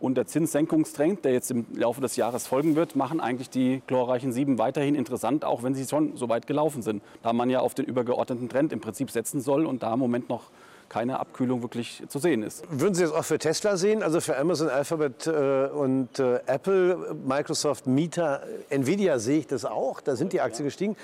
und 0.00 0.16
der 0.16 0.26
Zinssenkungstrend, 0.26 1.24
der 1.24 1.32
jetzt 1.32 1.52
im 1.52 1.64
Laufe 1.76 2.00
des 2.00 2.16
Jahres 2.16 2.48
folgen 2.48 2.74
wird, 2.74 2.96
machen 2.96 3.20
eigentlich 3.20 3.50
die 3.50 3.82
glorreichen 3.86 4.32
Sieben 4.32 4.58
weiterhin 4.58 4.96
interessant, 4.96 5.44
auch 5.44 5.62
wenn 5.62 5.76
sie 5.76 5.86
schon 5.86 6.16
so 6.16 6.28
weit 6.28 6.48
gelaufen 6.48 6.82
sind. 6.82 7.04
Da 7.22 7.32
man 7.32 7.50
ja 7.50 7.60
auf 7.60 7.72
den 7.72 7.84
übergeordneten 7.84 8.48
Trend 8.48 8.72
im 8.72 8.80
Prinzip 8.80 9.12
setzen 9.12 9.40
soll 9.40 9.64
und 9.64 9.84
da 9.84 9.94
im 9.94 10.00
Moment 10.00 10.28
noch 10.28 10.50
keine 10.94 11.18
Abkühlung 11.18 11.60
wirklich 11.60 12.04
zu 12.06 12.20
sehen 12.20 12.44
ist. 12.44 12.62
Würden 12.70 12.94
Sie 12.94 13.02
das 13.02 13.10
auch 13.10 13.24
für 13.24 13.40
Tesla 13.40 13.76
sehen, 13.76 14.04
also 14.04 14.20
für 14.20 14.38
Amazon, 14.38 14.68
Alphabet 14.68 15.26
äh, 15.26 15.66
und 15.66 16.20
äh, 16.20 16.38
Apple, 16.46 17.16
Microsoft, 17.26 17.88
Meta, 17.88 18.42
Nvidia 18.70 19.18
sehe 19.18 19.40
ich 19.40 19.48
das 19.48 19.64
auch, 19.64 20.00
da 20.00 20.14
sind 20.14 20.32
die 20.32 20.40
Aktien 20.40 20.66
gestiegen. 20.66 20.96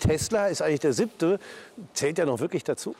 Tesla 0.00 0.46
ist 0.46 0.62
eigentlich 0.62 0.80
der 0.80 0.94
siebte, 0.94 1.38
zählt 1.92 2.16
ja 2.16 2.24
noch 2.24 2.40
wirklich 2.40 2.64
dazu? 2.64 2.94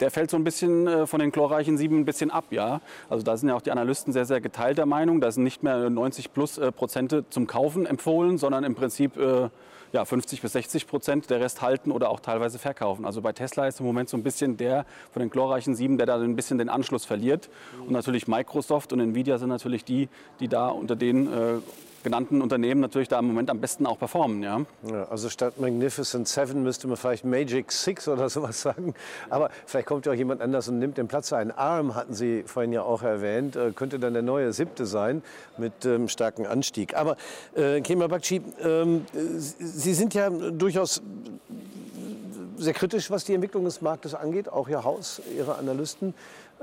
der 0.00 0.10
fällt 0.10 0.30
so 0.30 0.38
ein 0.38 0.44
bisschen 0.44 0.86
äh, 0.86 1.06
von 1.06 1.20
den 1.20 1.30
chlorreichen 1.30 1.76
sieben 1.76 2.00
ein 2.00 2.04
bisschen 2.06 2.30
ab, 2.30 2.46
ja. 2.50 2.80
Also 3.10 3.22
da 3.22 3.36
sind 3.36 3.50
ja 3.50 3.54
auch 3.54 3.60
die 3.60 3.70
Analysten 3.70 4.14
sehr, 4.14 4.24
sehr 4.24 4.40
geteilter 4.40 4.86
Meinung. 4.86 5.20
Da 5.20 5.30
sind 5.30 5.44
nicht 5.44 5.62
mehr 5.62 5.90
90 5.90 6.32
plus 6.32 6.56
äh, 6.56 6.72
Prozente 6.72 7.26
zum 7.28 7.46
Kaufen 7.46 7.84
empfohlen, 7.84 8.38
sondern 8.38 8.64
im 8.64 8.74
Prinzip 8.74 9.18
äh, 9.18 9.50
ja, 9.94 10.04
50 10.04 10.42
bis 10.42 10.52
60 10.52 10.88
Prozent, 10.88 11.30
der 11.30 11.40
Rest 11.40 11.62
halten 11.62 11.92
oder 11.92 12.10
auch 12.10 12.18
teilweise 12.18 12.58
verkaufen. 12.58 13.04
Also 13.04 13.22
bei 13.22 13.32
Tesla 13.32 13.68
ist 13.68 13.78
im 13.78 13.86
Moment 13.86 14.08
so 14.08 14.16
ein 14.16 14.24
bisschen 14.24 14.56
der 14.56 14.86
von 15.12 15.20
den 15.20 15.30
glorreichen 15.30 15.76
sieben, 15.76 15.98
der 15.98 16.06
da 16.06 16.16
ein 16.16 16.34
bisschen 16.34 16.58
den 16.58 16.68
Anschluss 16.68 17.04
verliert. 17.04 17.48
Und 17.78 17.92
natürlich 17.92 18.26
Microsoft 18.26 18.92
und 18.92 18.98
Nvidia 18.98 19.38
sind 19.38 19.50
natürlich 19.50 19.84
die, 19.84 20.08
die 20.40 20.48
da 20.48 20.68
unter 20.68 20.96
den 20.96 21.32
äh, 21.32 21.58
genannten 22.04 22.42
Unternehmen 22.42 22.80
natürlich 22.80 23.08
da 23.08 23.18
im 23.18 23.26
Moment 23.26 23.50
am 23.50 23.60
besten 23.60 23.86
auch 23.86 23.98
performen. 23.98 24.42
Ja? 24.42 24.60
ja 24.84 25.04
also 25.08 25.28
statt 25.28 25.58
Magnificent 25.58 26.28
Seven 26.28 26.62
müsste 26.62 26.86
man 26.86 26.96
vielleicht 26.96 27.24
Magic 27.24 27.72
Six 27.72 28.06
oder 28.06 28.28
sowas 28.28 28.60
sagen. 28.60 28.94
Aber 29.30 29.50
vielleicht 29.66 29.88
kommt 29.88 30.06
ja 30.06 30.12
auch 30.12 30.16
jemand 30.16 30.40
anders 30.40 30.68
und 30.68 30.78
nimmt 30.78 30.98
den 30.98 31.08
Platz 31.08 31.32
ein. 31.32 31.50
ARM 31.50 31.96
hatten 31.96 32.14
Sie 32.14 32.44
vorhin 32.44 32.72
ja 32.72 32.82
auch 32.82 33.02
erwähnt, 33.02 33.56
äh, 33.56 33.72
könnte 33.72 33.98
dann 33.98 34.12
der 34.12 34.22
neue 34.22 34.52
siebte 34.52 34.86
sein 34.86 35.22
mit 35.56 35.84
ähm, 35.84 36.08
starkem 36.08 36.46
Anstieg. 36.46 36.94
Aber 36.94 37.16
äh, 37.56 37.80
Kemal 37.80 38.08
Bakci, 38.08 38.42
ähm, 38.62 39.06
Sie 39.58 39.94
sind 39.94 40.14
ja 40.14 40.30
durchaus 40.30 41.02
sehr 42.56 42.74
kritisch, 42.74 43.10
was 43.10 43.24
die 43.24 43.34
Entwicklung 43.34 43.64
des 43.64 43.80
Marktes 43.80 44.14
angeht, 44.14 44.48
auch 44.48 44.68
Ihr 44.68 44.84
Haus, 44.84 45.20
Ihre 45.36 45.56
Analysten. 45.56 46.14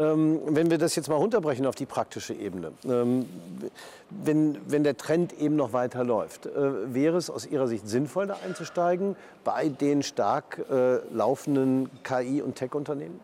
Ähm, 0.02 0.42
wenn 0.48 0.72
wir 0.72 0.80
das 0.80 0.96
jetzt 0.96 1.10
mal 1.10 1.16
runterbrechen 1.16 1.68
auf 1.68 1.76
die 1.76 1.86
praktische 1.86 2.34
Ebene, 2.34 2.72
ähm, 2.86 3.28
wenn, 4.10 4.58
wenn 4.68 4.84
der 4.84 4.98
Trend 4.98 5.34
eben 5.34 5.56
noch 5.56 5.74
weiter 5.74 6.04
läuft, 6.04 6.48
äh, 6.48 6.94
wäre 6.94 7.18
es 7.18 7.30
aus 7.30 7.46
Ihrer 7.46 7.68
Sicht 7.68 7.88
sinnvoll, 7.88 8.26
da 8.26 8.38
einzusteigen 8.44 9.16
bei 9.44 9.70
den 9.70 10.02
stark 10.02 10.66
äh, 10.72 11.00
laufenden 11.14 11.90
KI- 12.04 12.42
und 12.42 12.56
Tech-Unternehmen? 12.56 13.20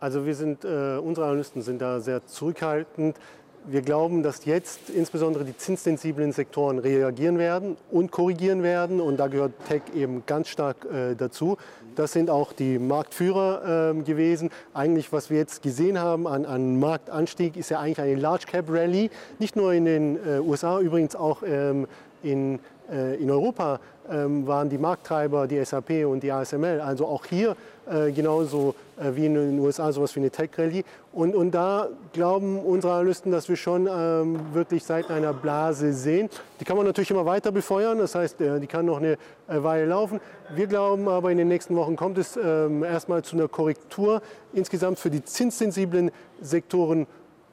Also 0.00 0.26
wir 0.26 0.34
sind, 0.34 0.64
äh, 0.64 0.96
unsere 0.96 1.26
Analysten 1.26 1.62
sind 1.62 1.80
da 1.80 2.00
sehr 2.00 2.26
zurückhaltend. 2.26 3.18
Wir 3.66 3.82
glauben, 3.82 4.22
dass 4.22 4.46
jetzt 4.46 4.88
insbesondere 4.88 5.44
die 5.44 5.56
zinssensiblen 5.56 6.32
Sektoren 6.32 6.78
reagieren 6.78 7.38
werden 7.38 7.76
und 7.90 8.10
korrigieren 8.10 8.62
werden. 8.62 9.00
Und 9.00 9.18
da 9.18 9.26
gehört 9.26 9.52
Tech 9.68 9.82
eben 9.94 10.22
ganz 10.24 10.48
stark 10.48 10.86
äh, 10.86 11.14
dazu. 11.14 11.58
Das 11.94 12.12
sind 12.12 12.30
auch 12.30 12.52
die 12.54 12.78
Marktführer 12.78 13.90
äh, 13.90 14.02
gewesen. 14.02 14.50
Eigentlich, 14.72 15.12
was 15.12 15.28
wir 15.28 15.36
jetzt 15.36 15.62
gesehen 15.62 15.98
haben 15.98 16.26
an, 16.26 16.46
an, 16.46 16.80
Marktanstieg, 16.80 17.56
ist 17.56 17.70
ja 17.70 17.80
eigentlich 17.80 18.00
eine 18.00 18.14
Large 18.14 18.46
Cap 18.46 18.64
Rally. 18.70 19.10
Nicht 19.38 19.56
nur 19.56 19.74
in 19.74 19.84
den 19.84 20.16
äh, 20.16 20.40
USA, 20.40 20.80
übrigens 20.80 21.14
auch 21.14 21.42
ähm, 21.42 21.86
in 22.22 22.60
in 22.90 23.30
Europa 23.30 23.78
ähm, 24.10 24.46
waren 24.46 24.68
die 24.68 24.78
Markttreiber 24.78 25.46
die 25.46 25.64
SAP 25.64 26.04
und 26.06 26.22
die 26.22 26.32
ASML. 26.32 26.80
Also 26.80 27.06
auch 27.06 27.24
hier 27.24 27.56
äh, 27.90 28.12
genauso 28.12 28.74
äh, 28.98 29.14
wie 29.14 29.26
in 29.26 29.34
den 29.34 29.58
USA 29.58 29.92
sowas 29.92 30.14
wie 30.16 30.20
eine 30.20 30.30
Tech-Rallye. 30.30 30.84
Und, 31.12 31.34
und 31.34 31.52
da 31.52 31.88
glauben 32.12 32.58
unsere 32.58 32.94
Analysten, 32.94 33.32
dass 33.32 33.48
wir 33.48 33.56
schon 33.56 33.88
ähm, 33.90 34.38
wirklich 34.52 34.84
seit 34.84 35.10
einer 35.10 35.32
Blase 35.32 35.92
sehen. 35.92 36.28
Die 36.60 36.64
kann 36.64 36.76
man 36.76 36.86
natürlich 36.86 37.10
immer 37.10 37.26
weiter 37.26 37.52
befeuern, 37.52 37.98
das 37.98 38.14
heißt, 38.14 38.40
äh, 38.40 38.60
die 38.60 38.66
kann 38.66 38.86
noch 38.86 38.98
eine 38.98 39.12
äh, 39.12 39.62
Weile 39.62 39.86
laufen. 39.86 40.20
Wir 40.54 40.66
glauben 40.66 41.08
aber, 41.08 41.30
in 41.30 41.38
den 41.38 41.48
nächsten 41.48 41.76
Wochen 41.76 41.96
kommt 41.96 42.18
es 42.18 42.36
ähm, 42.36 42.84
erstmal 42.84 43.22
zu 43.22 43.36
einer 43.36 43.48
Korrektur 43.48 44.22
insgesamt 44.52 44.98
für 44.98 45.10
die 45.10 45.24
zinssensiblen 45.24 46.10
Sektoren 46.40 47.06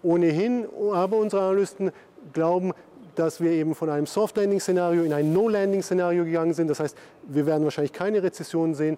ohnehin. 0.03 0.65
Aber 0.93 1.17
unsere 1.17 1.43
Analysten 1.43 1.91
glauben, 2.33 2.73
dass 3.17 3.41
wir 3.41 3.51
eben 3.51 3.75
von 3.75 3.89
einem 3.89 4.05
Soft-Landing-Szenario 4.05 5.03
in 5.03 5.13
ein 5.13 5.33
No-Landing-Szenario 5.33 6.25
gegangen 6.25 6.53
sind. 6.53 6.69
Das 6.69 6.79
heißt, 6.79 6.97
wir 7.27 7.45
werden 7.45 7.63
wahrscheinlich 7.63 7.93
keine 7.93 8.21
Rezession 8.23 8.75
sehen. 8.75 8.97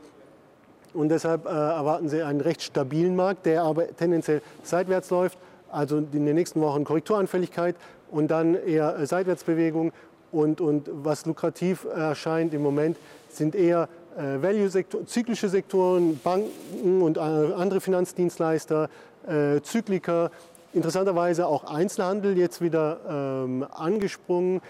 Und 0.94 1.10
deshalb 1.10 1.46
äh, 1.46 1.50
erwarten 1.50 2.10
Sie 2.10 2.22
einen 2.24 2.42
recht 2.42 2.62
stabilen 2.62 3.16
Markt, 3.16 3.46
der 3.46 3.64
aber 3.64 3.96
tendenziell 3.96 4.42
seitwärts 4.64 5.10
läuft. 5.10 5.38
Also 5.72 5.98
in 5.98 6.26
den 6.26 6.36
nächsten 6.36 6.62
Wochen 6.62 6.84
Korrekturanfälligkeit 6.84 7.76
und 8.10 8.30
dann 8.30 8.56
eher 8.56 8.98
äh, 8.98 9.06
Seitwärtsbewegung. 9.06 9.92
Und, 10.32 10.62
und 10.62 10.90
was 10.92 11.26
lukrativ 11.26 11.86
erscheint 11.86 12.54
im 12.54 12.62
Moment, 12.62 12.98
sind 13.30 13.56
eher 13.56 13.90
äh, 14.18 14.42
Value-Sektoren, 14.42 15.08
zyklische 15.08 15.50
Sektoren, 15.50 16.20
Banken 16.24 17.02
und 17.02 17.18
äh, 17.18 17.20
andere 17.20 17.82
Finanzdienstleister, 17.82 18.90
äh, 19.28 19.62
Zykliker, 19.62 20.32
interessanterweise 20.74 21.48
auch 21.48 21.64
Einzelhandel 21.64 22.38
jetzt 22.38 22.62
wieder 22.62 23.00
ähm, 23.46 23.66
angesprungen. 23.72 24.62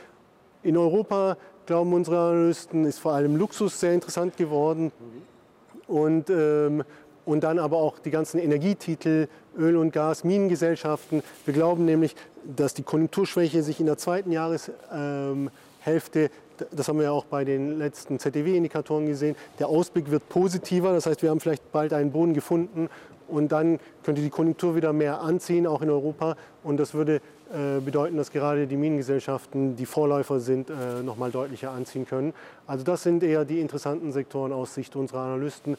In 0.64 0.78
Europa, 0.78 1.38
glauben 1.66 1.94
unsere 1.94 2.20
Analysten, 2.20 2.86
ist 2.86 3.00
vor 3.00 3.14
allem 3.14 3.36
Luxus 3.36 3.80
sehr 3.80 3.94
interessant 3.94 4.38
geworden. 4.38 4.92
Und, 5.88 6.30
ähm, 6.30 6.84
und 7.26 7.44
dann 7.44 7.60
aber 7.60 7.78
auch 7.78 8.00
die 8.00 8.12
ganzen 8.12 8.40
Energietitel, 8.40 9.28
Öl 9.58 9.78
und 9.78 9.92
Gas, 9.92 10.24
Minengesellschaften. 10.24 11.24
Wir 11.46 11.54
glauben 11.54 11.86
nämlich, 11.86 12.16
dass 12.44 12.74
die 12.74 12.84
Konjunkturschwäche 12.84 13.64
sich 13.64 13.80
in 13.80 13.86
der 13.86 13.98
zweiten 13.98 14.32
Jahreshälfte 14.32 16.30
das 16.72 16.88
haben 16.88 17.00
wir 17.00 17.14
auch 17.14 17.26
bei 17.26 17.46
den 17.46 17.78
letzten 17.78 18.20
ZDW-Indikatoren 18.20 19.06
gesehen. 19.06 19.36
Der 19.60 19.68
Ausblick 19.68 20.12
wird 20.12 20.28
positiver, 20.30 20.92
das 20.92 21.06
heißt, 21.06 21.22
wir 21.22 21.30
haben 21.30 21.40
vielleicht 21.40 21.72
bald 21.72 21.94
einen 21.94 22.12
Boden 22.12 22.34
gefunden 22.34 22.90
und 23.30 23.52
dann 23.52 23.80
könnte 24.04 24.22
die 24.22 24.30
Konjunktur 24.30 24.76
wieder 24.76 24.94
mehr 24.94 25.22
anziehen, 25.22 25.68
auch 25.68 25.82
in 25.82 25.90
Europa. 25.90 26.36
Und 26.64 26.78
das 26.78 26.94
würde 26.94 27.22
äh, 27.52 27.80
bedeuten, 27.84 28.18
dass 28.18 28.32
gerade 28.32 28.68
die 28.68 28.78
Minengesellschaften, 28.78 29.76
die 29.76 29.86
Vorläufer 29.86 30.40
sind, 30.40 30.70
äh, 30.70 31.02
noch 31.04 31.18
mal 31.18 31.32
deutlicher 31.32 31.72
anziehen 31.72 32.06
können. 32.06 32.34
Also 32.68 32.84
das 32.84 33.04
sind 33.04 33.24
eher 33.24 33.46
die 33.46 33.60
interessanten 33.60 34.12
Sektoren 34.12 34.54
aus 34.54 34.74
Sicht 34.76 34.96
unserer 34.96 35.22
Analysten. 35.22 35.78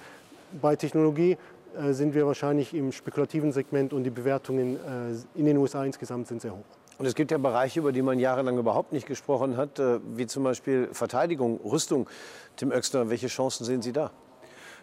Bei 0.60 0.76
Technologie 0.76 1.36
äh, 1.78 1.92
sind 1.92 2.14
wir 2.14 2.26
wahrscheinlich 2.26 2.74
im 2.74 2.92
spekulativen 2.92 3.52
Segment 3.52 3.92
und 3.92 4.04
die 4.04 4.10
Bewertungen 4.10 4.76
äh, 4.76 5.38
in 5.38 5.46
den 5.46 5.56
USA 5.58 5.84
insgesamt 5.84 6.26
sind 6.26 6.42
sehr 6.42 6.52
hoch. 6.52 6.64
Und 6.98 7.06
es 7.06 7.14
gibt 7.14 7.30
ja 7.30 7.38
Bereiche, 7.38 7.80
über 7.80 7.92
die 7.92 8.02
man 8.02 8.18
jahrelang 8.18 8.58
überhaupt 8.58 8.92
nicht 8.92 9.06
gesprochen 9.06 9.56
hat, 9.56 9.78
äh, 9.78 10.00
wie 10.16 10.26
zum 10.26 10.42
Beispiel 10.42 10.88
Verteidigung, 10.92 11.60
Rüstung. 11.64 12.08
Tim 12.56 12.72
Oechsner, 12.72 13.08
welche 13.08 13.28
Chancen 13.28 13.64
sehen 13.64 13.80
Sie 13.80 13.92
da? 13.92 14.10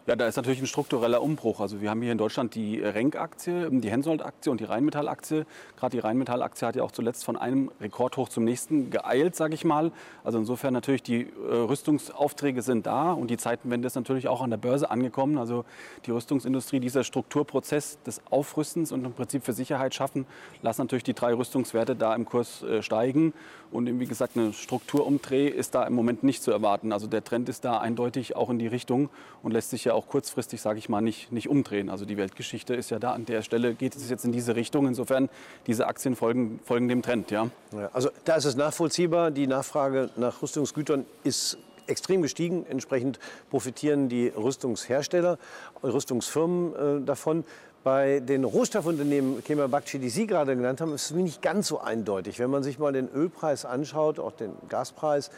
Ja, 0.07 0.15
da 0.15 0.25
ist 0.25 0.37
natürlich 0.37 0.61
ein 0.61 0.67
struktureller 0.67 1.21
Umbruch. 1.21 1.59
Also 1.59 1.81
wir 1.81 1.89
haben 1.89 2.01
hier 2.01 2.13
in 2.13 2.17
Deutschland 2.17 2.55
die 2.55 2.79
Renk-Aktie, 2.79 3.69
die 3.69 3.91
Hensoldt-Aktie 3.91 4.49
und 4.49 4.61
die 4.61 4.63
Rheinmetall-Aktie. 4.63 5.45
Gerade 5.75 5.97
die 5.97 5.99
Rheinmetall-Aktie 5.99 6.65
hat 6.65 6.77
ja 6.77 6.83
auch 6.83 6.93
zuletzt 6.93 7.25
von 7.25 7.35
einem 7.35 7.71
Rekordhoch 7.81 8.29
zum 8.29 8.45
nächsten 8.45 8.89
geeilt, 8.89 9.35
sage 9.35 9.53
ich 9.53 9.65
mal. 9.65 9.91
Also 10.23 10.37
insofern 10.37 10.73
natürlich 10.73 11.03
die 11.03 11.23
äh, 11.23 11.53
Rüstungsaufträge 11.53 12.61
sind 12.61 12.85
da 12.85 13.11
und 13.11 13.29
die 13.29 13.35
Zeitenwende 13.35 13.85
ist 13.85 13.95
natürlich 13.95 14.29
auch 14.29 14.39
an 14.39 14.49
der 14.49 14.55
Börse 14.55 14.89
angekommen. 14.89 15.37
Also 15.37 15.65
die 16.05 16.11
Rüstungsindustrie, 16.11 16.79
dieser 16.79 17.03
Strukturprozess 17.03 18.01
des 18.07 18.21
Aufrüstens 18.29 18.93
und 18.93 19.03
im 19.03 19.11
Prinzip 19.11 19.43
für 19.43 19.51
Sicherheit 19.51 19.93
schaffen, 19.93 20.25
lassen 20.61 20.83
natürlich 20.83 21.03
die 21.03 21.15
drei 21.15 21.33
Rüstungswerte 21.33 21.97
da 21.97 22.15
im 22.15 22.23
Kurs 22.23 22.63
äh, 22.63 22.81
steigen. 22.81 23.33
Und 23.71 23.99
wie 23.99 24.05
gesagt, 24.05 24.37
eine 24.37 24.53
Strukturumdreh 24.53 25.49
ist 25.49 25.75
da 25.75 25.83
im 25.83 25.93
Moment 25.93 26.23
nicht 26.23 26.41
zu 26.41 26.51
erwarten. 26.51 26.93
Also 26.93 27.07
der 27.07 27.25
Trend 27.25 27.49
ist 27.49 27.65
da 27.65 27.79
eindeutig 27.79 28.37
auch 28.37 28.49
in 28.49 28.57
die 28.57 28.67
Richtung 28.67 29.09
und 29.43 29.51
lässt 29.51 29.71
sich 29.71 29.83
ja 29.83 29.96
auch 29.97 30.07
kurzfristig, 30.07 30.61
sage 30.61 30.79
ich 30.79 30.89
mal, 30.89 31.01
nicht, 31.01 31.31
nicht 31.31 31.49
umdrehen. 31.49 31.89
Also 31.89 32.05
die 32.05 32.17
Weltgeschichte 32.17 32.75
ist 32.75 32.89
ja 32.89 32.99
da 32.99 33.11
an 33.11 33.25
der 33.25 33.41
Stelle, 33.41 33.73
geht 33.73 33.95
es 33.95 34.09
jetzt 34.09 34.23
in 34.23 34.31
diese 34.31 34.55
Richtung. 34.55 34.87
Insofern, 34.87 35.29
diese 35.65 35.87
Aktien 35.87 36.15
folgen, 36.15 36.59
folgen 36.63 36.87
dem 36.87 37.01
Trend. 37.01 37.31
Ja. 37.31 37.49
ja 37.73 37.89
also 37.93 38.09
da 38.25 38.35
ist 38.35 38.45
es 38.45 38.55
nachvollziehbar. 38.55 39.31
Die 39.31 39.47
Nachfrage 39.47 40.09
nach 40.15 40.41
Rüstungsgütern 40.41 41.05
ist 41.23 41.57
extrem 41.87 42.21
gestiegen. 42.21 42.65
Entsprechend 42.69 43.19
profitieren 43.49 44.09
die 44.09 44.27
Rüstungshersteller, 44.27 45.37
Rüstungsfirmen 45.83 47.01
äh, 47.01 47.05
davon. 47.05 47.43
Bei 47.83 48.19
den 48.19 48.43
Rohstoffunternehmen 48.43 49.43
Kema 49.43 49.67
Bakci, 49.67 49.99
die 49.99 50.09
Sie 50.09 50.27
gerade 50.27 50.55
genannt 50.55 50.81
haben, 50.81 50.93
ist 50.93 51.11
es 51.11 51.11
nicht 51.11 51.41
ganz 51.41 51.67
so 51.67 51.79
eindeutig. 51.79 52.37
Wenn 52.37 52.49
man 52.49 52.61
sich 52.61 52.79
mal 52.79 52.91
den 52.91 53.09
Ölpreis 53.09 53.65
anschaut, 53.65 54.19
auch 54.19 54.33
den 54.33 54.51
Gaspreis, 54.67 55.31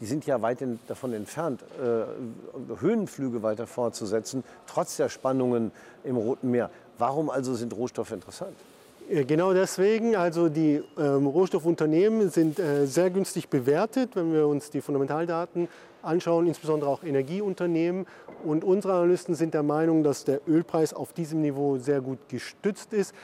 die 0.00 0.06
sind 0.06 0.26
ja 0.26 0.40
weit 0.42 0.62
in, 0.62 0.78
davon 0.86 1.12
entfernt, 1.12 1.62
äh, 1.62 2.80
Höhenflüge 2.80 3.42
weiter 3.42 3.66
fortzusetzen, 3.66 4.44
trotz 4.66 4.96
der 4.96 5.08
Spannungen 5.08 5.72
im 6.04 6.16
Roten 6.16 6.50
Meer. 6.50 6.70
Warum 6.98 7.30
also 7.30 7.54
sind 7.54 7.74
Rohstoffe 7.74 8.12
interessant? 8.12 8.54
Genau 9.10 9.54
deswegen, 9.54 10.16
also 10.16 10.50
die 10.50 10.82
ähm, 10.98 11.26
Rohstoffunternehmen 11.26 12.28
sind 12.28 12.58
äh, 12.58 12.86
sehr 12.86 13.08
günstig 13.08 13.48
bewertet, 13.48 14.10
wenn 14.14 14.34
wir 14.34 14.46
uns 14.46 14.68
die 14.68 14.82
Fundamentaldaten 14.82 15.66
anschauen, 16.02 16.46
insbesondere 16.46 16.90
auch 16.90 17.02
Energieunternehmen. 17.02 18.06
Und 18.44 18.64
unsere 18.64 18.92
Analysten 18.94 19.34
sind 19.34 19.54
der 19.54 19.62
Meinung, 19.62 20.04
dass 20.04 20.24
der 20.24 20.40
Ölpreis 20.46 20.92
auf 20.92 21.14
diesem 21.14 21.40
Niveau 21.40 21.78
sehr 21.78 22.02
gut 22.02 22.18
gestützt 22.28 22.92
ist. 22.92 23.14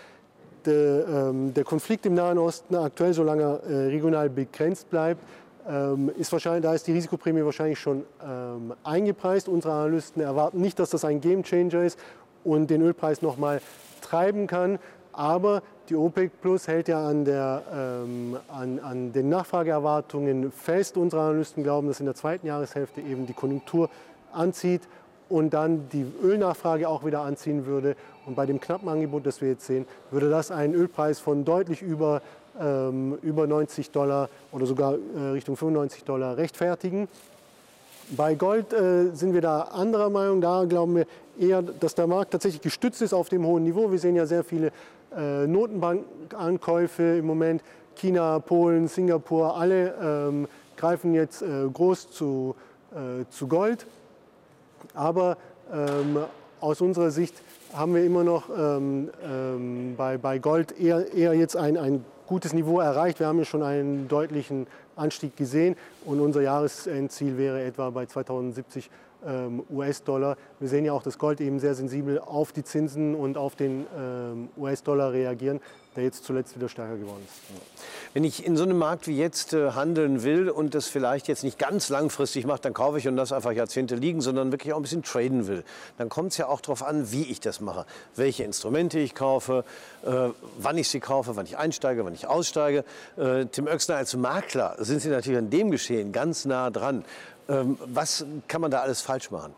Der, 0.64 1.06
ähm, 1.06 1.52
der 1.52 1.64
Konflikt 1.64 2.06
im 2.06 2.14
Nahen 2.14 2.38
Osten 2.38 2.74
aktuell, 2.76 3.12
solange 3.12 3.42
er 3.42 3.62
äh, 3.64 3.86
regional 3.88 4.30
begrenzt 4.30 4.88
bleibt, 4.88 5.20
ist 6.18 6.30
wahrscheinlich, 6.30 6.62
da 6.62 6.74
ist 6.74 6.86
die 6.86 6.92
Risikoprämie 6.92 7.44
wahrscheinlich 7.44 7.78
schon 7.78 8.04
ähm, 8.22 8.74
eingepreist. 8.84 9.48
Unsere 9.48 9.72
Analysten 9.74 10.20
erwarten 10.22 10.60
nicht, 10.60 10.78
dass 10.78 10.90
das 10.90 11.04
ein 11.04 11.20
Gamechanger 11.20 11.84
ist 11.84 11.98
und 12.44 12.68
den 12.68 12.82
Ölpreis 12.82 13.22
noch 13.22 13.38
mal 13.38 13.60
treiben 14.02 14.46
kann. 14.46 14.78
Aber 15.12 15.62
die 15.88 15.96
OPEC 15.96 16.40
Plus 16.40 16.68
hält 16.68 16.88
ja 16.88 17.06
an, 17.06 17.24
der, 17.24 17.62
ähm, 17.72 18.36
an, 18.48 18.78
an, 18.80 19.12
den 19.12 19.28
Nachfrageerwartungen 19.28 20.50
fest. 20.52 20.96
Unsere 20.96 21.22
Analysten 21.22 21.62
glauben, 21.62 21.88
dass 21.88 22.00
in 22.00 22.06
der 22.06 22.14
zweiten 22.14 22.46
Jahreshälfte 22.46 23.00
eben 23.00 23.26
die 23.26 23.32
Konjunktur 23.32 23.88
anzieht 24.32 24.82
und 25.28 25.54
dann 25.54 25.88
die 25.90 26.06
Ölnachfrage 26.22 26.88
auch 26.88 27.04
wieder 27.04 27.20
anziehen 27.22 27.66
würde. 27.66 27.96
Und 28.26 28.36
bei 28.36 28.46
dem 28.46 28.60
knappen 28.60 28.88
Angebot, 28.88 29.26
das 29.26 29.40
wir 29.40 29.48
jetzt 29.48 29.66
sehen, 29.66 29.86
würde 30.10 30.30
das 30.30 30.50
einen 30.50 30.74
Ölpreis 30.74 31.20
von 31.20 31.44
deutlich 31.44 31.82
über 31.82 32.22
ähm, 32.60 33.18
über 33.22 33.46
90 33.46 33.90
Dollar 33.90 34.28
oder 34.52 34.66
sogar 34.66 34.94
äh, 34.94 35.20
Richtung 35.30 35.56
95 35.56 36.04
Dollar 36.04 36.36
rechtfertigen. 36.36 37.08
Bei 38.16 38.34
Gold 38.34 38.72
äh, 38.72 39.10
sind 39.14 39.34
wir 39.34 39.40
da 39.40 39.62
anderer 39.62 40.10
Meinung. 40.10 40.40
Da 40.40 40.64
glauben 40.64 40.96
wir 40.96 41.06
eher, 41.38 41.62
dass 41.62 41.94
der 41.94 42.06
Markt 42.06 42.32
tatsächlich 42.32 42.62
gestützt 42.62 43.02
ist 43.02 43.14
auf 43.14 43.28
dem 43.28 43.46
hohen 43.46 43.64
Niveau. 43.64 43.90
Wir 43.90 43.98
sehen 43.98 44.14
ja 44.14 44.26
sehr 44.26 44.44
viele 44.44 44.72
äh, 45.16 45.46
Notenbankankäufe 45.46 47.16
im 47.18 47.26
Moment. 47.26 47.62
China, 47.96 48.38
Polen, 48.40 48.88
Singapur, 48.88 49.56
alle 49.56 49.94
ähm, 50.02 50.48
greifen 50.76 51.14
jetzt 51.14 51.42
äh, 51.42 51.46
groß 51.72 52.10
zu, 52.10 52.54
äh, 52.92 53.24
zu 53.30 53.46
Gold. 53.48 53.86
Aber 54.94 55.36
ähm, 55.72 56.18
aus 56.60 56.80
unserer 56.80 57.10
Sicht 57.10 57.34
haben 57.72 57.94
wir 57.94 58.04
immer 58.04 58.24
noch 58.24 58.48
ähm, 58.56 59.10
ähm 59.24 59.94
bei, 59.96 60.18
bei 60.18 60.38
Gold 60.38 60.78
eher, 60.78 61.12
eher 61.12 61.34
jetzt 61.34 61.56
ein, 61.56 61.76
ein 61.76 62.04
gutes 62.26 62.52
Niveau 62.52 62.80
erreicht. 62.80 63.20
Wir 63.20 63.26
haben 63.26 63.38
ja 63.38 63.44
schon 63.44 63.62
einen 63.62 64.08
deutlichen 64.08 64.66
Anstieg 64.96 65.36
gesehen 65.36 65.76
und 66.04 66.20
unser 66.20 66.42
Jahresendziel 66.42 67.36
wäre 67.36 67.62
etwa 67.62 67.90
bei 67.90 68.06
2070 68.06 68.90
ähm, 69.26 69.62
US-Dollar. 69.70 70.36
Wir 70.60 70.68
sehen 70.68 70.84
ja 70.84 70.92
auch, 70.92 71.02
dass 71.02 71.18
Gold 71.18 71.40
eben 71.40 71.58
sehr 71.58 71.74
sensibel 71.74 72.18
auf 72.18 72.52
die 72.52 72.64
Zinsen 72.64 73.14
und 73.14 73.36
auf 73.36 73.56
den 73.56 73.86
ähm, 73.98 74.48
US-Dollar 74.56 75.12
reagieren, 75.12 75.60
der 75.96 76.04
jetzt 76.04 76.24
zuletzt 76.24 76.56
wieder 76.56 76.68
stärker 76.68 76.96
geworden 76.96 77.22
ist. 77.24 77.34
Wenn 78.12 78.24
ich 78.24 78.44
in 78.46 78.56
so 78.56 78.64
einem 78.64 78.78
Markt 78.78 79.06
wie 79.06 79.16
jetzt 79.16 79.52
äh, 79.52 79.72
handeln 79.72 80.22
will 80.22 80.48
und 80.48 80.74
das 80.74 80.86
vielleicht 80.86 81.28
jetzt 81.28 81.44
nicht 81.44 81.58
ganz 81.58 81.88
langfristig 81.88 82.46
mache, 82.46 82.60
dann 82.62 82.74
kaufe 82.74 82.98
ich 82.98 83.08
und 83.08 83.16
lasse 83.16 83.34
einfach 83.34 83.52
Jahrzehnte 83.52 83.96
liegen, 83.96 84.20
sondern 84.20 84.52
wirklich 84.52 84.72
auch 84.72 84.78
ein 84.78 84.82
bisschen 84.82 85.02
traden 85.02 85.46
will, 85.46 85.64
dann 85.98 86.08
kommt 86.08 86.32
es 86.32 86.38
ja 86.38 86.46
auch 86.46 86.60
darauf 86.60 86.82
an, 86.82 87.10
wie 87.12 87.24
ich 87.24 87.40
das 87.40 87.60
mache. 87.60 87.86
Welche 88.16 88.44
Instrumente 88.44 88.98
ich 88.98 89.14
kaufe, 89.14 89.64
äh, 90.04 90.28
wann 90.58 90.78
ich 90.78 90.88
sie 90.88 91.00
kaufe, 91.00 91.36
wann 91.36 91.46
ich 91.46 91.58
einsteige, 91.58 92.04
wann 92.04 92.14
ich 92.14 92.26
aussteige. 92.26 92.84
Äh, 93.16 93.46
Tim 93.46 93.66
Oechsner 93.66 93.96
als 93.96 94.14
Makler 94.14 94.76
sind 94.78 95.00
Sie 95.00 95.08
natürlich 95.08 95.38
an 95.38 95.50
dem 95.50 95.70
Geschehen 95.70 96.12
ganz 96.12 96.44
nah 96.44 96.70
dran. 96.70 97.04
Ähm, 97.48 97.78
was 97.84 98.24
kann 98.48 98.60
man 98.60 98.70
da 98.70 98.80
alles 98.80 99.00
falsch 99.00 99.30
machen? 99.30 99.54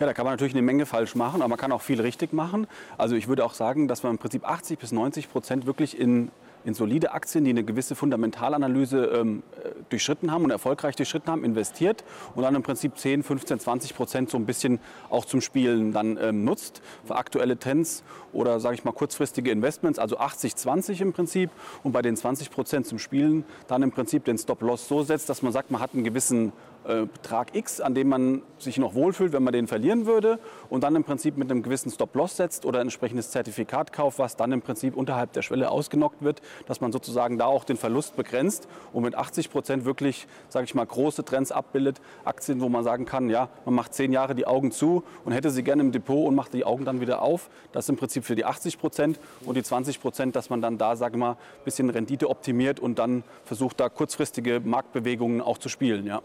Ja, 0.00 0.06
da 0.06 0.12
kann 0.12 0.24
man 0.24 0.34
natürlich 0.34 0.54
eine 0.54 0.62
Menge 0.62 0.86
falsch 0.86 1.14
machen, 1.14 1.42
aber 1.42 1.48
man 1.48 1.58
kann 1.58 1.72
auch 1.72 1.82
viel 1.82 2.00
richtig 2.00 2.32
machen. 2.32 2.66
Also 2.98 3.16
ich 3.16 3.28
würde 3.28 3.44
auch 3.44 3.54
sagen, 3.54 3.88
dass 3.88 4.02
man 4.02 4.12
im 4.12 4.18
Prinzip 4.18 4.48
80 4.48 4.78
bis 4.78 4.92
90 4.92 5.30
Prozent 5.30 5.66
wirklich 5.66 5.98
in 5.98 6.30
in 6.66 6.74
solide 6.74 7.12
Aktien, 7.12 7.44
die 7.44 7.50
eine 7.50 7.62
gewisse 7.62 7.94
Fundamentalanalyse 7.94 9.06
ähm, 9.06 9.44
äh, 9.62 9.68
durchschritten 9.88 10.32
haben 10.32 10.44
und 10.44 10.50
erfolgreich 10.50 10.96
durchschritten 10.96 11.30
haben, 11.30 11.44
investiert 11.44 12.02
und 12.34 12.42
dann 12.42 12.56
im 12.56 12.64
Prinzip 12.64 12.98
10, 12.98 13.22
15, 13.22 13.60
20 13.60 13.94
Prozent 13.94 14.30
so 14.30 14.36
ein 14.36 14.46
bisschen 14.46 14.80
auch 15.08 15.24
zum 15.24 15.40
Spielen 15.40 15.92
dann 15.92 16.18
ähm, 16.20 16.44
nutzt 16.44 16.82
für 17.04 17.14
aktuelle 17.14 17.56
Trends 17.56 18.02
oder 18.32 18.58
sage 18.58 18.74
ich 18.74 18.84
mal 18.84 18.92
kurzfristige 18.92 19.52
Investments, 19.52 20.00
also 20.00 20.18
80, 20.18 20.56
20 20.56 21.00
im 21.02 21.12
Prinzip 21.12 21.50
und 21.84 21.92
bei 21.92 22.02
den 22.02 22.16
20 22.16 22.50
Prozent 22.50 22.86
zum 22.86 22.98
Spielen 22.98 23.44
dann 23.68 23.84
im 23.84 23.92
Prinzip 23.92 24.24
den 24.24 24.36
Stop-Loss 24.36 24.88
so 24.88 25.04
setzt, 25.04 25.28
dass 25.28 25.42
man 25.42 25.52
sagt, 25.52 25.70
man 25.70 25.80
hat 25.80 25.94
einen 25.94 26.02
gewissen 26.02 26.52
äh, 26.88 27.06
Betrag 27.06 27.54
X, 27.54 27.80
an 27.80 27.94
dem 27.94 28.08
man 28.08 28.42
sich 28.58 28.78
noch 28.78 28.94
wohlfühlt, 28.94 29.32
wenn 29.32 29.42
man 29.42 29.52
den 29.52 29.66
verlieren 29.66 30.06
würde 30.06 30.38
und 30.70 30.84
dann 30.84 30.96
im 30.96 31.04
Prinzip 31.04 31.36
mit 31.36 31.50
einem 31.50 31.62
gewissen 31.62 31.90
Stop-Loss 31.90 32.36
setzt 32.36 32.64
oder 32.64 32.80
ein 32.80 32.86
entsprechendes 32.86 33.30
Zertifikat 33.30 33.92
kauft, 33.92 34.18
was 34.18 34.36
dann 34.36 34.52
im 34.52 34.62
Prinzip 34.62 34.96
unterhalb 34.96 35.32
der 35.32 35.42
Schwelle 35.42 35.70
ausgenockt 35.70 36.22
wird, 36.22 36.40
dass 36.66 36.80
man 36.80 36.92
sozusagen 36.92 37.38
da 37.38 37.46
auch 37.46 37.64
den 37.64 37.76
Verlust 37.76 38.16
begrenzt 38.16 38.68
und 38.92 39.02
mit 39.02 39.14
80 39.14 39.50
Prozent 39.50 39.84
wirklich, 39.84 40.26
sage 40.48 40.64
ich 40.64 40.74
mal, 40.74 40.86
große 40.86 41.24
Trends 41.24 41.52
abbildet. 41.52 42.00
Aktien, 42.24 42.60
wo 42.60 42.68
man 42.68 42.84
sagen 42.84 43.04
kann, 43.04 43.28
ja, 43.30 43.48
man 43.64 43.74
macht 43.74 43.94
zehn 43.94 44.12
Jahre 44.12 44.34
die 44.34 44.46
Augen 44.46 44.70
zu 44.70 45.02
und 45.24 45.32
hätte 45.32 45.50
sie 45.50 45.62
gerne 45.62 45.82
im 45.82 45.92
Depot 45.92 46.26
und 46.26 46.34
macht 46.34 46.54
die 46.54 46.64
Augen 46.64 46.84
dann 46.84 47.00
wieder 47.00 47.22
auf. 47.22 47.50
Das 47.72 47.84
ist 47.84 47.88
im 47.90 47.96
Prinzip 47.96 48.24
für 48.24 48.34
die 48.34 48.44
80 48.44 48.78
Prozent 48.78 49.20
und 49.44 49.56
die 49.56 49.62
20 49.62 50.00
Prozent, 50.00 50.36
dass 50.36 50.50
man 50.50 50.62
dann 50.62 50.78
da, 50.78 50.96
sage 50.96 51.16
ich 51.16 51.20
mal, 51.20 51.32
ein 51.32 51.64
bisschen 51.64 51.90
Rendite 51.90 52.30
optimiert 52.30 52.80
und 52.80 52.98
dann 52.98 53.22
versucht, 53.44 53.80
da 53.80 53.88
kurzfristige 53.88 54.60
Marktbewegungen 54.64 55.40
auch 55.40 55.58
zu 55.58 55.68
spielen. 55.68 56.06
Ja. 56.06 56.22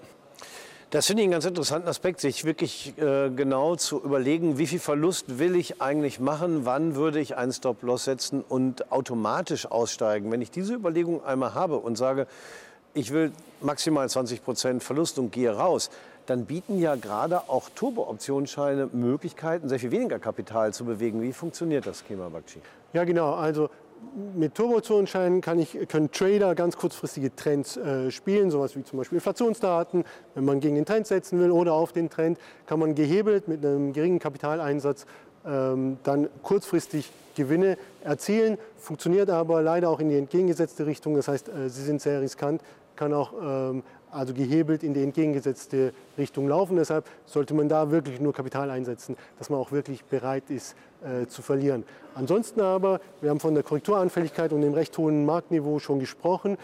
Das 0.92 1.08
finde 1.08 1.22
ich 1.22 1.28
einen 1.28 1.32
ganz 1.32 1.46
interessanten 1.46 1.88
Aspekt, 1.88 2.20
sich 2.20 2.44
wirklich 2.44 2.94
äh, 2.98 3.30
genau 3.30 3.78
zu 3.78 4.04
überlegen, 4.04 4.58
wie 4.58 4.68
viel 4.68 4.80
Verlust 4.80 5.40
will 5.40 5.56
ich 5.56 5.82
eigentlich 5.82 6.20
machen, 6.20 6.66
wann 6.66 6.96
würde 6.96 7.22
ich 7.22 7.38
einen 7.38 7.54
Stop-Loss 7.54 8.04
setzen 8.04 8.44
und 8.48 8.92
automatisch 8.92 9.72
aussteigen. 9.72 10.30
Wenn 10.34 10.42
ich 10.42 10.52
diese 10.52 10.74
Überlegung 10.74 11.24
einmal 11.24 11.54
habe 11.54 11.78
und 11.78 11.98
sage, 11.98 12.28
ich 12.94 13.14
will 13.14 13.32
maximal 13.62 14.10
20 14.10 14.44
Prozent 14.44 14.84
Verlust 14.84 15.18
und 15.18 15.32
gehe 15.32 15.56
raus, 15.56 15.92
dann 16.26 16.44
bieten 16.44 16.78
ja 16.78 16.96
gerade 16.96 17.48
auch 17.48 17.70
Turbo-Optionsscheine 17.74 18.90
Möglichkeiten, 18.92 19.70
sehr 19.70 19.80
viel 19.80 19.92
weniger 19.92 20.20
Kapital 20.20 20.74
zu 20.74 20.84
bewegen. 20.84 21.22
Wie 21.22 21.32
funktioniert 21.32 21.88
das, 21.88 22.04
Kema 22.04 22.28
Bakshi? 22.28 22.60
Ja, 22.92 23.06
genau. 23.06 23.36
Also 23.36 23.70
mit 24.36 24.56
Turbo-Optionsscheinen 24.56 25.42
kann 25.42 25.60
ich, 25.60 25.78
können 25.88 26.12
Trader 26.12 26.56
ganz 26.56 26.76
kurzfristige 26.76 27.36
Trends 27.36 27.78
äh, 27.78 28.12
spielen, 28.12 28.52
sowas 28.52 28.76
wie 28.76 28.84
zum 28.84 28.98
Beispiel 28.98 29.18
Inflationsdaten. 29.18 30.04
Wenn 30.36 30.46
man 30.46 30.60
gegen 30.60 30.76
den 30.76 30.86
Trend 30.86 31.08
setzen 31.08 31.40
will 31.40 31.52
oder 31.52 31.74
auf 31.74 31.94
den 31.94 32.10
Trend, 32.10 32.38
kann 32.66 32.80
man 32.80 32.96
gehebelt 32.96 33.48
mit 33.48 33.66
einem 33.66 33.94
geringen 33.94 34.20
Kapitaleinsatz 34.20 35.06
ähm, 35.46 35.98
dann 36.04 36.30
kurzfristig 36.44 37.12
Gewinne 37.36 37.78
erzielen. 38.04 38.58
Funktioniert 38.78 39.30
aber 39.30 39.62
leider 39.62 39.90
auch 39.90 40.00
in 40.00 40.10
die 40.10 40.18
entgegengesetzte 40.18 40.86
Richtung. 40.86 41.16
Das 41.16 41.28
heißt, 41.28 41.50
äh, 41.50 41.70
sie 41.70 41.84
sind 41.84 42.02
sehr 42.02 42.22
riskant, 42.22 42.62
kann 42.96 43.14
auch 43.14 43.34
ähm, 43.42 43.84
also 44.12 44.34
gehebelt 44.34 44.84
in 44.84 44.94
die 44.94 45.04
entgegengesetzte 45.04 45.94
Richtung 46.18 46.48
laufen. 46.48 46.76
Deshalb 46.76 47.06
sollte 47.26 47.54
man 47.54 47.70
da 47.70 47.92
wirklich 47.92 48.20
nur 48.20 48.34
Kapital 48.34 48.70
einsetzen, 48.70 49.16
dass 49.38 49.50
man 49.50 49.60
auch 49.60 49.72
wirklich 49.72 50.04
bereit 50.06 50.50
ist 50.50 50.76
äh, 51.04 51.28
zu 51.28 51.42
verlieren. 51.42 51.84
Ansonsten 52.16 52.62
aber, 52.62 53.00
wir 53.22 53.30
haben 53.30 53.40
von 53.40 53.54
der 53.54 53.64
Korrekturanfälligkeit 53.64 54.54
und 54.54 54.62
dem 54.62 54.74
recht 54.74 54.98
hohen 54.98 55.26
Marktniveau 55.26 55.80
schon 55.80 56.00
gesprochen, 56.00 56.58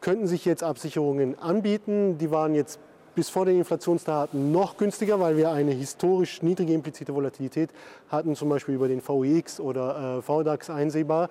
könnten 0.00 0.26
sich 0.26 0.44
jetzt 0.44 0.62
Absicherungen 0.62 1.38
anbieten. 1.38 2.18
Die 2.18 2.30
waren 2.30 2.54
jetzt 2.54 2.78
bis 3.14 3.28
vor 3.28 3.44
den 3.44 3.58
Inflationsdaten 3.58 4.52
noch 4.52 4.76
günstiger, 4.76 5.20
weil 5.20 5.36
wir 5.36 5.50
eine 5.50 5.72
historisch 5.72 6.42
niedrige 6.42 6.72
implizite 6.72 7.14
Volatilität 7.14 7.70
hatten, 8.08 8.36
zum 8.36 8.48
Beispiel 8.48 8.74
über 8.74 8.88
den 8.88 9.02
VIX 9.06 9.60
oder 9.60 10.18
äh, 10.18 10.22
VDAX 10.22 10.70
einsehbar 10.70 11.28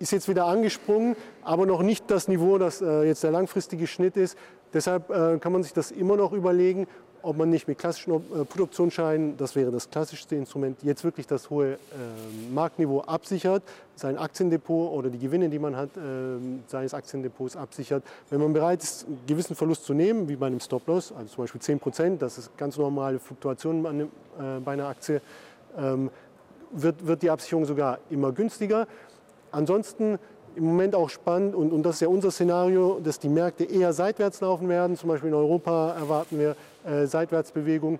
ist 0.00 0.12
jetzt 0.12 0.28
wieder 0.28 0.46
angesprungen, 0.46 1.14
aber 1.42 1.66
noch 1.66 1.82
nicht 1.82 2.10
das 2.10 2.26
Niveau, 2.26 2.58
das 2.58 2.80
äh, 2.80 3.04
jetzt 3.04 3.22
der 3.22 3.30
langfristige 3.30 3.86
Schnitt 3.86 4.16
ist. 4.16 4.36
Deshalb 4.72 5.10
äh, 5.10 5.38
kann 5.38 5.52
man 5.52 5.62
sich 5.62 5.74
das 5.74 5.90
immer 5.90 6.16
noch 6.16 6.32
überlegen, 6.32 6.86
ob 7.22 7.36
man 7.36 7.50
nicht 7.50 7.68
mit 7.68 7.76
klassischen 7.76 8.14
äh, 8.14 8.44
Put-Optionsscheinen, 8.46 9.36
das 9.36 9.54
wäre 9.54 9.70
das 9.70 9.90
klassischste 9.90 10.36
Instrument, 10.36 10.82
jetzt 10.82 11.04
wirklich 11.04 11.26
das 11.26 11.50
hohe 11.50 11.72
äh, 11.72 11.76
Marktniveau 12.50 13.02
absichert, 13.02 13.62
sein 13.94 14.16
Aktiendepot 14.16 14.90
oder 14.90 15.10
die 15.10 15.18
Gewinne, 15.18 15.50
die 15.50 15.58
man 15.58 15.76
hat, 15.76 15.90
äh, 15.98 16.00
seines 16.66 16.94
Aktiendepots 16.94 17.56
absichert. 17.56 18.02
Wenn 18.30 18.40
man 18.40 18.54
bereit 18.54 18.82
ist, 18.82 19.06
einen 19.06 19.20
gewissen 19.26 19.54
Verlust 19.54 19.84
zu 19.84 19.92
nehmen, 19.92 20.30
wie 20.30 20.36
bei 20.36 20.46
einem 20.46 20.60
Stop-Loss, 20.60 21.12
also 21.12 21.34
zum 21.34 21.44
Beispiel 21.44 21.60
10 21.60 21.78
Prozent, 21.78 22.22
das 22.22 22.38
ist 22.38 22.56
ganz 22.56 22.78
normale 22.78 23.18
Fluktuation 23.18 23.84
äh, 23.84 24.04
bei 24.64 24.72
einer 24.72 24.86
Aktie, 24.86 25.20
ähm, 25.76 26.10
wird, 26.72 27.06
wird 27.06 27.22
die 27.22 27.30
Absicherung 27.30 27.66
sogar 27.66 27.98
immer 28.08 28.32
günstiger. 28.32 28.86
Ansonsten 29.52 30.18
im 30.56 30.64
Moment 30.64 30.94
auch 30.94 31.10
spannend 31.10 31.54
und, 31.54 31.72
und 31.72 31.82
das 31.84 31.96
ist 31.96 32.00
ja 32.00 32.08
unser 32.08 32.30
Szenario, 32.30 33.00
dass 33.02 33.18
die 33.18 33.28
Märkte 33.28 33.64
eher 33.64 33.92
seitwärts 33.92 34.40
laufen 34.40 34.68
werden. 34.68 34.96
Zum 34.96 35.08
Beispiel 35.08 35.28
in 35.28 35.34
Europa 35.34 35.92
erwarten 35.92 36.38
wir 36.38 36.56
äh, 36.84 37.06
Seitwärtsbewegung. 37.06 37.98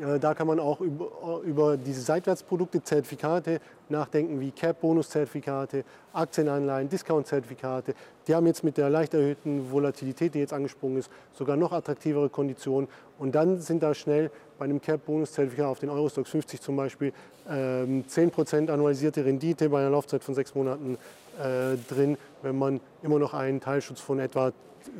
Äh, 0.00 0.18
da 0.18 0.34
kann 0.34 0.46
man 0.46 0.58
auch 0.58 0.80
über, 0.80 1.40
über, 1.44 1.76
diese 1.76 2.00
Seitwärtsprodukte, 2.00 2.82
Zertifikate 2.82 3.60
nachdenken, 3.88 4.40
wie 4.40 4.50
Cap-Bonus-Zertifikate, 4.50 5.84
Aktienanleihen, 6.12 6.88
Discount-Zertifikate. 6.88 7.94
Die 8.26 8.34
haben 8.34 8.46
jetzt 8.46 8.64
mit 8.64 8.76
der 8.76 8.88
leicht 8.88 9.14
erhöhten 9.14 9.70
Volatilität, 9.70 10.34
die 10.34 10.38
jetzt 10.38 10.52
angesprungen 10.52 10.98
ist, 10.98 11.10
sogar 11.34 11.56
noch 11.56 11.72
attraktivere 11.72 12.28
Konditionen. 12.28 12.88
Und 13.18 13.34
dann 13.34 13.60
sind 13.60 13.82
da 13.82 13.94
schnell 13.94 14.30
bei 14.58 14.64
einem 14.64 14.80
Cap-Bonus-Zertifikat 14.80 15.66
auf 15.66 15.78
den 15.80 15.90
Eurostox 15.90 16.30
50 16.30 16.60
zum 16.60 16.76
Beispiel 16.76 17.12
ähm, 17.50 18.04
10% 18.08 18.70
annualisierte 18.70 19.24
Rendite 19.24 19.68
bei 19.68 19.80
einer 19.80 19.90
Laufzeit 19.90 20.22
von 20.22 20.34
sechs 20.34 20.54
Monaten 20.54 20.96
äh, 21.38 21.76
drin, 21.92 22.16
wenn 22.42 22.56
man 22.56 22.80
immer 23.02 23.18
noch 23.18 23.34
einen 23.34 23.60
Teilschutz 23.60 24.00
von 24.00 24.20
etwa 24.20 24.52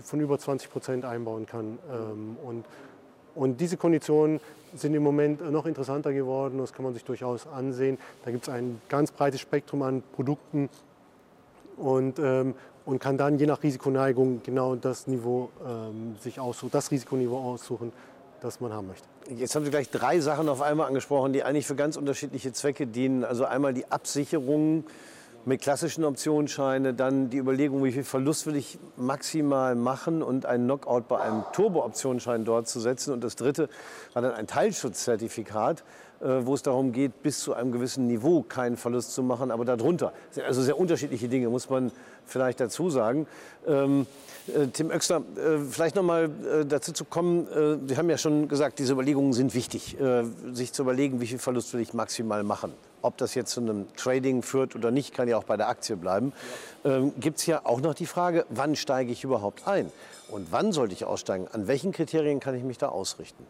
von 0.03 0.21
über 0.21 0.39
20 0.39 0.71
Prozent 0.71 1.05
einbauen 1.05 1.47
kann. 1.47 1.79
Ähm, 1.91 2.37
und, 2.45 2.65
und 3.35 3.61
diese 3.61 3.77
Konditionen 3.77 4.41
sind 4.75 4.95
im 4.95 5.03
Moment 5.03 5.51
noch 5.51 5.67
interessanter 5.67 6.13
geworden, 6.13 6.59
das 6.59 6.73
kann 6.73 6.85
man 6.85 6.95
sich 6.95 7.05
durchaus 7.05 7.47
ansehen. 7.47 7.99
Da 8.25 8.31
gibt 8.31 8.45
es 8.45 8.49
ein 8.49 8.81
ganz 8.89 9.11
breites 9.11 9.41
Spektrum 9.41 9.83
an 9.83 10.03
Produkten 10.15 10.69
und, 11.77 12.19
ähm, 12.19 12.55
und 12.85 12.99
kann 12.99 13.19
dann 13.19 13.39
je 13.39 13.47
nach 13.47 13.63
Risikoneigung 13.63 14.41
genau 14.45 14.77
das 14.77 15.07
Niveau 15.07 15.51
ähm, 15.67 16.17
sich 16.21 16.41
aussuchen, 16.41 16.71
das 16.73 16.91
Risikoniveau 16.91 17.39
aussuchen, 17.39 17.93
das 18.41 18.61
man 18.61 18.73
haben 18.73 18.89
möchte. 18.89 19.07
Jetzt 19.31 19.55
haben 19.55 19.65
Sie 19.65 19.71
gleich 19.71 19.91
drei 19.91 20.21
Sachen 20.21 20.49
auf 20.49 20.63
einmal 20.63 20.89
angesprochen, 20.89 21.33
die 21.33 21.45
eigentlich 21.45 21.67
für 21.67 21.77
ganz 21.77 21.97
unterschiedliche 21.97 22.53
Zwecke 22.53 22.87
dienen. 22.87 23.25
Also 23.25 23.45
einmal 23.45 23.73
die 23.73 23.91
Absicherung 23.91 24.85
mit 25.45 25.61
klassischen 25.61 26.05
Optionsscheinen, 26.05 26.97
dann 26.97 27.31
die 27.31 27.39
Überlegung, 27.39 27.83
wie 27.83 27.93
viel 27.93 28.05
Verlust 28.05 28.47
will 28.47 28.57
ich 28.57 28.79
maximal 28.97 29.75
machen 29.75 30.23
und 30.23 30.47
einen 30.47 30.65
Knockout 30.65 31.09
bei 31.09 31.21
einem 31.21 31.43
Turbo-Optionsschein 31.53 32.45
dort 32.45 32.69
zu 32.69 32.79
setzen. 32.81 33.13
Und 33.13 33.25
das 33.25 33.37
dritte 33.37 33.69
war 34.13 34.23
dann 34.23 34.33
ein 34.33 34.47
Teilschutzzertifikat, 34.47 35.83
äh, 36.21 36.47
wo 36.47 36.55
es 36.55 36.63
darum 36.63 36.93
geht, 36.93 37.23
bis 37.23 37.41
zu 37.41 37.55
einem 37.55 37.73
gewissen 37.73 38.07
Niveau 38.07 38.43
keinen 38.43 38.77
Verlust 38.77 39.13
zu 39.13 39.25
machen, 39.25 39.51
aber 39.51 39.65
darunter. 39.65 40.13
Also 40.47 40.63
sehr 40.63 40.79
unterschiedliche 40.79 41.29
Dinge, 41.29 41.49
muss 41.49 41.69
man 41.69 41.91
vielleicht 42.25 42.61
dazu 42.61 42.91
sagen. 42.91 43.27
Ähm, 43.67 44.07
äh, 44.47 44.69
Tim 44.69 44.91
Oechsler, 44.91 45.23
äh, 45.37 45.59
vielleicht 45.69 45.97
noch 45.97 46.05
mal 46.05 46.31
dazu 46.69 46.93
zu 46.93 47.05
kommen, 47.05 47.49
Sie 47.87 47.97
haben 47.97 48.09
ja 48.09 48.19
schon 48.19 48.47
gesagt, 48.49 48.79
diese 48.79 48.93
Überlegungen 48.93 49.33
sind 49.33 49.55
wichtig, 49.55 49.97
sich 50.53 50.73
zu 50.73 50.83
überlegen, 50.83 51.21
wie 51.21 51.27
viel 51.27 51.39
Verlust 51.39 51.73
will 51.75 51.81
ich 51.81 51.95
maximal 51.95 52.43
machen. 52.43 52.73
Ob 53.03 53.17
das 53.19 53.35
jetzt 53.35 53.53
zu 53.53 53.61
einem 53.61 53.87
Trading 53.97 54.43
führt 54.43 54.75
oder 54.75 54.91
nicht, 54.91 55.13
kann 55.13 55.29
ja 55.29 55.37
auch 55.37 55.45
bei 55.45 55.57
der 55.57 55.69
Aktie 55.69 55.97
bleiben. 55.97 56.33
Ähm, 56.85 57.13
Gibt 57.19 57.39
es 57.39 57.47
ja 57.47 57.61
auch 57.65 57.81
noch 57.81 57.95
die 57.95 58.07
Frage, 58.07 58.47
wann 58.49 58.77
steige 58.77 59.13
ich 59.13 59.25
überhaupt 59.25 59.67
ein? 59.69 59.93
Und 60.31 60.51
wann 60.51 60.73
sollte 60.73 60.95
ich 60.95 61.05
aussteigen? 61.05 61.49
An 61.53 61.67
welchen 61.67 61.93
Kriterien 61.93 62.41
kann 62.41 62.55
ich 62.55 62.63
mich 62.63 62.79
da 62.79 62.89
ausrichten? 62.89 63.45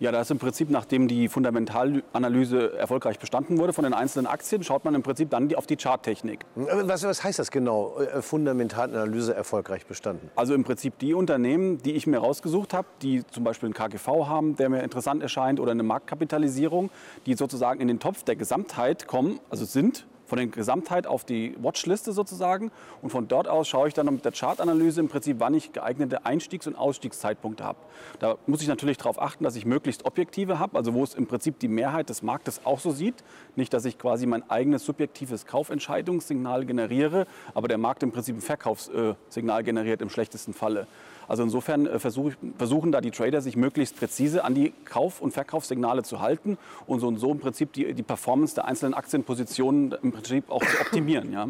Ja, 0.00 0.12
da 0.12 0.20
ist 0.20 0.30
im 0.30 0.38
Prinzip, 0.38 0.70
nachdem 0.70 1.08
die 1.08 1.28
Fundamentalanalyse 1.28 2.78
erfolgreich 2.78 3.18
bestanden 3.18 3.58
wurde 3.58 3.72
von 3.72 3.82
den 3.82 3.94
einzelnen 3.94 4.28
Aktien, 4.28 4.62
schaut 4.62 4.84
man 4.84 4.94
im 4.94 5.02
Prinzip 5.02 5.28
dann 5.30 5.52
auf 5.56 5.66
die 5.66 5.76
Charttechnik. 5.76 6.46
Was, 6.54 7.02
was 7.02 7.24
heißt 7.24 7.40
das 7.40 7.50
genau, 7.50 7.98
äh, 7.98 8.22
Fundamentalanalyse 8.22 9.34
erfolgreich 9.34 9.86
bestanden? 9.86 10.30
Also 10.36 10.54
im 10.54 10.62
Prinzip 10.62 11.00
die 11.00 11.14
Unternehmen, 11.14 11.78
die 11.78 11.94
ich 11.94 12.06
mir 12.06 12.18
rausgesucht 12.18 12.74
habe, 12.74 12.86
die 13.02 13.26
zum 13.26 13.42
Beispiel 13.42 13.66
einen 13.66 13.74
KGV 13.74 14.06
haben, 14.28 14.54
der 14.54 14.68
mir 14.68 14.84
interessant 14.84 15.20
erscheint, 15.20 15.58
oder 15.58 15.72
eine 15.72 15.82
Marktkapitalisierung, 15.82 16.90
die 17.26 17.34
sozusagen 17.34 17.80
in 17.80 17.88
den 17.88 17.98
Topf 17.98 18.22
der 18.22 18.36
Gesamtheit 18.36 19.08
kommen, 19.08 19.40
also 19.50 19.64
sind, 19.64 20.06
von 20.28 20.38
der 20.38 20.46
Gesamtheit 20.46 21.06
auf 21.06 21.24
die 21.24 21.56
Watchliste 21.58 22.12
sozusagen. 22.12 22.70
Und 23.02 23.10
von 23.10 23.26
dort 23.26 23.48
aus 23.48 23.66
schaue 23.66 23.88
ich 23.88 23.94
dann 23.94 24.06
mit 24.06 24.24
der 24.24 24.32
Chartanalyse 24.32 25.00
im 25.00 25.08
Prinzip, 25.08 25.40
wann 25.40 25.54
ich 25.54 25.72
geeignete 25.72 26.26
Einstiegs- 26.26 26.66
und 26.66 26.76
Ausstiegszeitpunkte 26.76 27.64
habe. 27.64 27.78
Da 28.18 28.36
muss 28.46 28.60
ich 28.60 28.68
natürlich 28.68 28.98
darauf 28.98 29.20
achten, 29.20 29.42
dass 29.42 29.56
ich 29.56 29.64
möglichst 29.64 30.04
objektive 30.04 30.58
habe, 30.58 30.76
also 30.76 30.94
wo 30.94 31.02
es 31.02 31.14
im 31.14 31.26
Prinzip 31.26 31.58
die 31.58 31.68
Mehrheit 31.68 32.10
des 32.10 32.22
Marktes 32.22 32.60
auch 32.64 32.78
so 32.78 32.90
sieht. 32.90 33.24
Nicht, 33.56 33.72
dass 33.72 33.86
ich 33.86 33.98
quasi 33.98 34.26
mein 34.26 34.48
eigenes 34.50 34.84
subjektives 34.84 35.46
Kaufentscheidungssignal 35.46 36.66
generiere, 36.66 37.26
aber 37.54 37.68
der 37.68 37.78
Markt 37.78 38.02
im 38.02 38.12
Prinzip 38.12 38.36
ein 38.36 38.42
Verkaufssignal 38.42 39.64
generiert 39.64 40.02
im 40.02 40.10
schlechtesten 40.10 40.52
Falle. 40.52 40.86
Also 41.28 41.42
insofern 41.42 41.86
äh, 41.86 41.98
versuch, 41.98 42.32
versuchen 42.56 42.90
da 42.90 43.00
die 43.00 43.10
Trader 43.10 43.40
sich 43.40 43.56
möglichst 43.56 43.96
präzise 43.96 44.44
an 44.44 44.54
die 44.54 44.72
Kauf- 44.84 45.20
und 45.20 45.32
Verkaufssignale 45.32 46.02
zu 46.02 46.20
halten 46.20 46.58
und 46.86 47.00
so 47.00 47.08
und 47.08 47.18
so 47.18 47.30
im 47.30 47.38
Prinzip 47.38 47.72
die, 47.74 47.92
die 47.94 48.02
Performance 48.02 48.54
der 48.54 48.64
einzelnen 48.64 48.94
Aktienpositionen 48.94 49.94
im 50.02 50.12
Prinzip 50.12 50.50
auch 50.50 50.64
zu 50.64 50.80
optimieren. 50.80 51.32
Ja. 51.32 51.48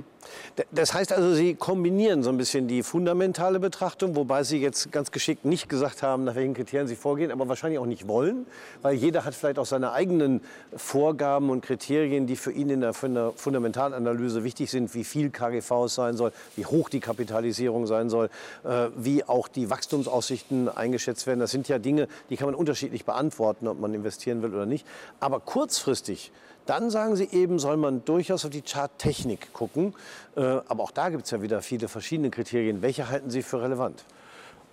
Das 0.72 0.94
heißt 0.94 1.12
also, 1.12 1.34
Sie 1.34 1.54
kombinieren 1.54 2.22
so 2.22 2.30
ein 2.30 2.36
bisschen 2.36 2.68
die 2.68 2.82
fundamentale 2.82 3.60
Betrachtung, 3.60 4.16
wobei 4.16 4.42
Sie 4.42 4.58
jetzt 4.58 4.90
ganz 4.92 5.10
geschickt 5.10 5.44
nicht 5.44 5.68
gesagt 5.68 6.02
haben, 6.02 6.24
nach 6.24 6.34
welchen 6.34 6.54
Kriterien 6.54 6.88
Sie 6.88 6.96
vorgehen, 6.96 7.30
aber 7.30 7.48
wahrscheinlich 7.48 7.78
auch 7.78 7.86
nicht 7.86 8.08
wollen, 8.08 8.46
weil 8.82 8.94
jeder 8.94 9.24
hat 9.24 9.34
vielleicht 9.34 9.58
auch 9.58 9.66
seine 9.66 9.92
eigenen 9.92 10.40
Vorgaben 10.76 11.50
und 11.50 11.62
Kriterien, 11.62 12.26
die 12.26 12.36
für 12.36 12.52
ihn 12.52 12.70
in 12.70 12.80
der 12.80 12.92
Fundamentalanalyse 12.92 14.44
wichtig 14.44 14.70
sind, 14.70 14.94
wie 14.94 15.04
viel 15.04 15.30
KGV 15.30 15.84
es 15.84 15.94
sein 15.94 16.16
soll, 16.16 16.32
wie 16.56 16.66
hoch 16.66 16.88
die 16.88 17.00
Kapitalisierung 17.00 17.86
sein 17.86 18.10
soll, 18.10 18.28
äh, 18.64 18.88
wie 18.96 19.24
auch 19.24 19.48
die 19.48 19.67
Wachstumsaussichten 19.70 20.68
eingeschätzt 20.68 21.26
werden. 21.26 21.40
Das 21.40 21.50
sind 21.50 21.68
ja 21.68 21.78
Dinge, 21.78 22.08
die 22.30 22.36
kann 22.36 22.46
man 22.46 22.54
unterschiedlich 22.54 23.04
beantworten, 23.04 23.68
ob 23.68 23.80
man 23.80 23.94
investieren 23.94 24.42
will 24.42 24.54
oder 24.54 24.66
nicht. 24.66 24.86
Aber 25.20 25.40
kurzfristig 25.40 26.32
dann 26.68 26.90
sagen 26.90 27.16
Sie 27.16 27.26
eben, 27.32 27.58
soll 27.58 27.78
man 27.78 28.04
durchaus 28.04 28.44
auf 28.44 28.50
die 28.50 28.60
Charttechnik 28.60 29.54
gucken. 29.54 29.94
Äh, 30.36 30.42
aber 30.42 30.82
auch 30.82 30.90
da 30.90 31.08
gibt 31.08 31.24
es 31.24 31.30
ja 31.30 31.40
wieder 31.40 31.62
viele 31.62 31.88
verschiedene 31.88 32.28
Kriterien. 32.28 32.82
Welche 32.82 33.08
halten 33.08 33.30
Sie 33.30 33.42
für 33.42 33.62
relevant? 33.62 34.04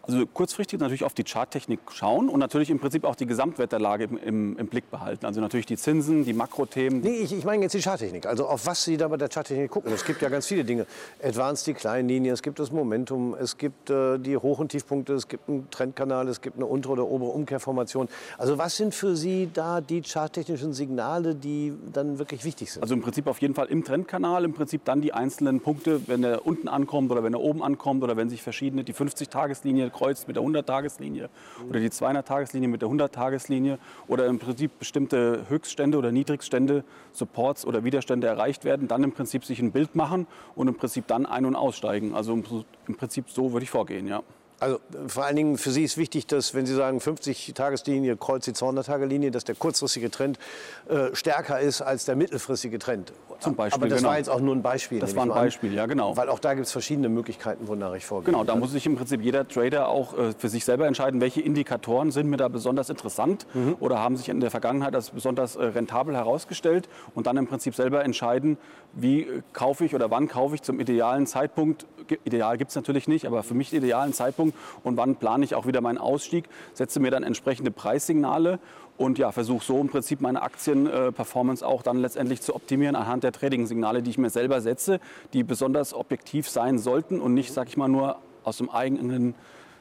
Also 0.07 0.25
kurzfristig 0.27 0.79
natürlich 0.79 1.03
auf 1.03 1.13
die 1.13 1.23
Charttechnik 1.23 1.79
schauen 1.91 2.29
und 2.29 2.39
natürlich 2.39 2.69
im 2.69 2.79
Prinzip 2.79 3.05
auch 3.05 3.15
die 3.15 3.25
Gesamtwetterlage 3.25 4.03
im, 4.03 4.17
im, 4.17 4.57
im 4.57 4.67
Blick 4.67 4.91
behalten. 4.91 5.25
Also 5.25 5.41
natürlich 5.41 5.65
die 5.65 5.77
Zinsen, 5.77 6.25
die 6.25 6.33
Makrothemen. 6.33 7.01
Nee, 7.01 7.17
ich, 7.17 7.33
ich 7.33 7.43
meine 7.43 7.63
jetzt 7.63 7.73
die 7.73 7.81
Charttechnik. 7.81 8.27
Also 8.27 8.45
auf 8.45 8.67
was 8.67 8.83
Sie 8.83 8.97
da 8.97 9.07
bei 9.07 9.17
der 9.17 9.29
Charttechnik 9.29 9.71
gucken. 9.71 9.91
Es 9.91 10.05
gibt 10.05 10.21
ja 10.21 10.29
ganz 10.29 10.45
viele 10.45 10.63
Dinge. 10.63 10.85
Advanced, 11.23 11.65
die 11.65 11.73
Kleinlinie, 11.73 12.33
es 12.33 12.43
gibt 12.43 12.59
das 12.59 12.71
Momentum, 12.71 13.35
es 13.39 13.57
gibt 13.57 13.89
äh, 13.89 14.19
die 14.19 14.37
Hoch- 14.37 14.59
und 14.59 14.69
Tiefpunkte, 14.69 15.13
es 15.13 15.27
gibt 15.27 15.49
einen 15.49 15.69
Trendkanal, 15.71 16.27
es 16.27 16.41
gibt 16.41 16.57
eine 16.57 16.67
untere 16.67 16.93
oder 16.93 17.07
obere 17.07 17.31
Umkehrformation. 17.31 18.07
Also 18.37 18.57
was 18.57 18.77
sind 18.77 18.93
für 18.93 19.15
Sie 19.15 19.49
da 19.51 19.81
die 19.81 20.03
charttechnischen 20.03 20.73
Signale, 20.73 21.33
die 21.33 21.73
dann 21.91 22.19
wirklich 22.19 22.43
wichtig 22.43 22.71
sind? 22.71 22.83
Also 22.83 22.93
im 22.93 23.01
Prinzip 23.01 23.25
auf 23.27 23.41
jeden 23.41 23.55
Fall 23.55 23.67
im 23.67 23.83
Trendkanal, 23.83 24.45
im 24.45 24.53
Prinzip 24.53 24.85
dann 24.85 25.01
die 25.01 25.13
einzelnen 25.13 25.61
Punkte, 25.61 26.01
wenn 26.07 26.23
er 26.23 26.45
unten 26.45 26.67
ankommt 26.67 27.11
oder 27.11 27.23
wenn 27.23 27.33
er 27.33 27.41
oben 27.41 27.63
ankommt 27.63 28.03
oder 28.03 28.15
wenn 28.17 28.29
sich 28.29 28.43
verschiedene, 28.43 28.83
die 28.83 28.93
50-Tageslinie 28.93 29.89
kreuzt 29.95 30.27
mit 30.27 30.35
der 30.35 30.43
100-Tageslinie 30.43 31.29
oder 31.69 31.79
die 31.79 31.89
200-Tageslinie 31.89 32.67
mit 32.67 32.81
der 32.81 32.89
100-Tageslinie 32.89 33.79
oder 34.07 34.25
im 34.27 34.39
Prinzip 34.39 34.77
bestimmte 34.77 35.45
Höchststände 35.49 35.97
oder 35.97 36.11
Niedrigstände, 36.11 36.83
Supports 37.13 37.65
oder 37.65 37.83
Widerstände 37.83 38.27
erreicht 38.27 38.65
werden, 38.65 38.87
dann 38.87 39.03
im 39.03 39.13
Prinzip 39.13 39.45
sich 39.45 39.59
ein 39.59 39.71
Bild 39.71 39.95
machen 39.95 40.27
und 40.55 40.67
im 40.67 40.75
Prinzip 40.75 41.07
dann 41.07 41.25
ein- 41.25 41.45
und 41.45 41.55
aussteigen. 41.55 42.13
Also 42.13 42.33
im 42.33 42.95
Prinzip 42.97 43.29
so 43.29 43.53
würde 43.53 43.63
ich 43.63 43.69
vorgehen, 43.69 44.07
ja. 44.07 44.21
Also 44.59 44.79
vor 45.07 45.25
allen 45.25 45.35
Dingen 45.35 45.57
für 45.57 45.71
Sie 45.71 45.83
ist 45.83 45.97
wichtig, 45.97 46.27
dass 46.27 46.53
wenn 46.53 46.65
Sie 46.65 46.73
sagen 46.73 46.99
50-Tageslinie 46.99 48.15
kreuzt 48.15 48.47
die 48.47 48.53
200-Tage-Linie, 48.53 49.31
dass 49.31 49.43
der 49.43 49.55
kurzfristige 49.55 50.09
Trend 50.09 50.39
äh, 50.87 51.13
stärker 51.13 51.59
ist 51.59 51.81
als 51.81 52.05
der 52.05 52.15
mittelfristige 52.15 52.79
Trend. 52.79 53.11
Zum 53.39 53.55
Beispiel, 53.55 53.81
Aber 53.81 53.89
das 53.89 53.99
genau. 53.99 54.09
war 54.09 54.17
jetzt 54.17 54.29
auch 54.29 54.39
nur 54.39 54.55
ein 54.55 54.61
Beispiel. 54.61 54.99
Das 54.99 55.15
war 55.15 55.23
ein 55.23 55.29
Beispiel, 55.29 55.73
ja 55.73 55.85
genau. 55.87 56.15
Weil 56.15 56.29
auch 56.29 56.39
da 56.39 56.53
gibt 56.53 56.67
es 56.67 56.71
verschiedene 56.71 57.09
Möglichkeiten, 57.09 57.67
wonach 57.67 57.93
ich 57.93 58.05
vorgehe. 58.05 58.31
Genau, 58.31 58.45
da 58.45 58.55
muss 58.55 58.71
sich 58.71 58.85
im 58.85 58.95
Prinzip 58.95 59.21
jeder 59.21 59.47
Trader 59.47 59.89
auch 59.89 60.17
äh, 60.17 60.31
für 60.37 60.47
sich 60.47 60.63
selber 60.63 60.87
entscheiden, 60.87 61.19
welche 61.19 61.41
Indikatoren 61.41 62.11
sind 62.11 62.29
mir 62.29 62.37
da 62.37 62.47
besonders 62.47 62.89
interessant 62.89 63.45
mhm. 63.53 63.75
oder 63.79 63.99
haben 63.99 64.15
sich 64.15 64.29
in 64.29 64.39
der 64.39 64.51
Vergangenheit 64.51 64.95
als 64.95 65.09
besonders 65.09 65.57
äh, 65.57 65.65
rentabel 65.65 66.15
herausgestellt 66.15 66.87
und 67.13 67.27
dann 67.27 67.35
im 67.37 67.47
Prinzip 67.47 67.75
selber 67.75 68.03
entscheiden, 68.05 68.57
wie 68.95 69.21
äh, 69.21 69.41
kaufe 69.53 69.85
ich 69.85 69.93
oder 69.93 70.09
wann 70.09 70.27
kaufe 70.27 70.55
ich 70.55 70.61
zum 70.61 70.79
idealen 70.79 71.27
Zeitpunkt. 71.27 71.85
Ideal 72.23 72.57
gibt 72.57 72.69
es 72.69 72.75
natürlich 72.75 73.07
nicht, 73.07 73.25
aber 73.25 73.43
für 73.43 73.53
mich 73.53 73.69
den 73.69 73.83
idealen 73.83 74.13
Zeitpunkt 74.13 74.55
und 74.83 74.97
wann 74.97 75.15
plane 75.15 75.43
ich 75.43 75.55
auch 75.55 75.67
wieder 75.67 75.81
meinen 75.81 75.97
Ausstieg, 75.97 76.45
setze 76.73 76.99
mir 76.99 77.11
dann 77.11 77.23
entsprechende 77.23 77.71
Preissignale 77.71 78.59
und 78.97 79.17
ja, 79.17 79.31
versuche 79.31 79.65
so 79.65 79.79
im 79.79 79.89
Prinzip 79.89 80.21
meine 80.21 80.41
Aktienperformance 80.41 81.65
auch 81.65 81.81
dann 81.81 81.97
letztendlich 81.97 82.41
zu 82.41 82.55
optimieren 82.55 82.95
anhand 82.95 83.23
der 83.23 83.31
Trading-Signale, 83.31 84.01
die 84.01 84.11
ich 84.11 84.17
mir 84.17 84.29
selber 84.29 84.61
setze, 84.61 84.99
die 85.33 85.43
besonders 85.43 85.93
objektiv 85.93 86.47
sein 86.47 86.77
sollten 86.77 87.19
und 87.19 87.33
nicht, 87.33 87.51
sag 87.51 87.67
ich 87.67 87.77
mal, 87.77 87.89
nur 87.89 88.17
aus 88.43 88.57
dem 88.57 88.69
eigenen 88.69 89.33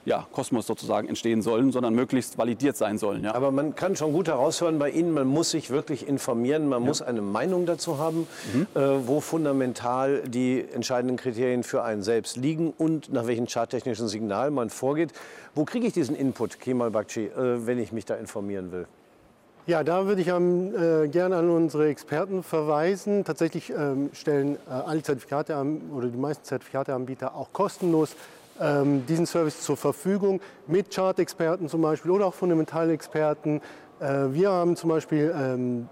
ja, 0.04 0.26
Kosmos 0.32 0.66
sozusagen 0.66 1.08
entstehen 1.08 1.42
sollen, 1.42 1.72
sondern 1.72 1.94
möglichst 1.94 2.36
validiert 2.38 2.76
sein 2.76 2.98
sollen. 2.98 3.24
Ja. 3.24 3.34
Aber 3.34 3.50
man 3.50 3.74
kann 3.74 3.96
schon 3.96 4.12
gut 4.12 4.28
heraushören 4.28 4.78
bei 4.78 4.90
Ihnen, 4.90 5.12
man 5.12 5.26
muss 5.26 5.50
sich 5.50 5.70
wirklich 5.70 6.06
informieren, 6.06 6.68
man 6.68 6.82
ja. 6.82 6.88
muss 6.88 7.02
eine 7.02 7.22
Meinung 7.22 7.66
dazu 7.66 7.98
haben, 7.98 8.26
mhm. 8.52 8.66
äh, 8.74 9.06
wo 9.06 9.20
fundamental 9.20 10.22
die 10.26 10.64
entscheidenden 10.72 11.16
Kriterien 11.16 11.62
für 11.62 11.82
einen 11.82 12.02
selbst 12.02 12.36
liegen 12.36 12.72
und 12.76 13.12
nach 13.12 13.26
welchen 13.26 13.48
charttechnischen 13.48 14.08
Signalen 14.08 14.54
man 14.54 14.70
vorgeht. 14.70 15.12
Wo 15.54 15.64
kriege 15.64 15.86
ich 15.86 15.92
diesen 15.92 16.16
Input, 16.16 16.60
Kemal 16.60 16.90
Bakci, 16.90 17.26
äh, 17.26 17.66
wenn 17.66 17.78
ich 17.78 17.92
mich 17.92 18.04
da 18.04 18.14
informieren 18.14 18.72
will? 18.72 18.86
Ja, 19.66 19.82
da 19.82 20.04
würde 20.06 20.20
ich 20.20 20.28
äh, 20.28 21.08
gerne 21.08 21.36
an 21.36 21.48
unsere 21.48 21.88
Experten 21.88 22.42
verweisen. 22.42 23.24
Tatsächlich 23.24 23.70
ähm, 23.70 24.10
stellen 24.12 24.56
äh, 24.68 24.72
alle 24.72 25.02
Zertifikate 25.02 25.56
oder 25.90 26.08
die 26.08 26.18
meisten 26.18 26.44
Zertifikateanbieter 26.44 27.34
auch 27.34 27.50
kostenlos 27.54 28.14
ähm, 28.60 29.04
diesen 29.06 29.26
Service 29.26 29.60
zur 29.60 29.76
Verfügung 29.76 30.40
mit 30.66 30.90
Chart-Experten 30.90 31.68
zum 31.68 31.82
Beispiel 31.82 32.10
oder 32.10 32.26
auch 32.26 32.34
Fundamentalexperten. 32.34 33.60
Äh, 34.00 34.04
wir 34.30 34.50
haben 34.50 34.76
zum 34.76 34.90
Beispiel 34.90 35.34
ähm, 35.36 35.88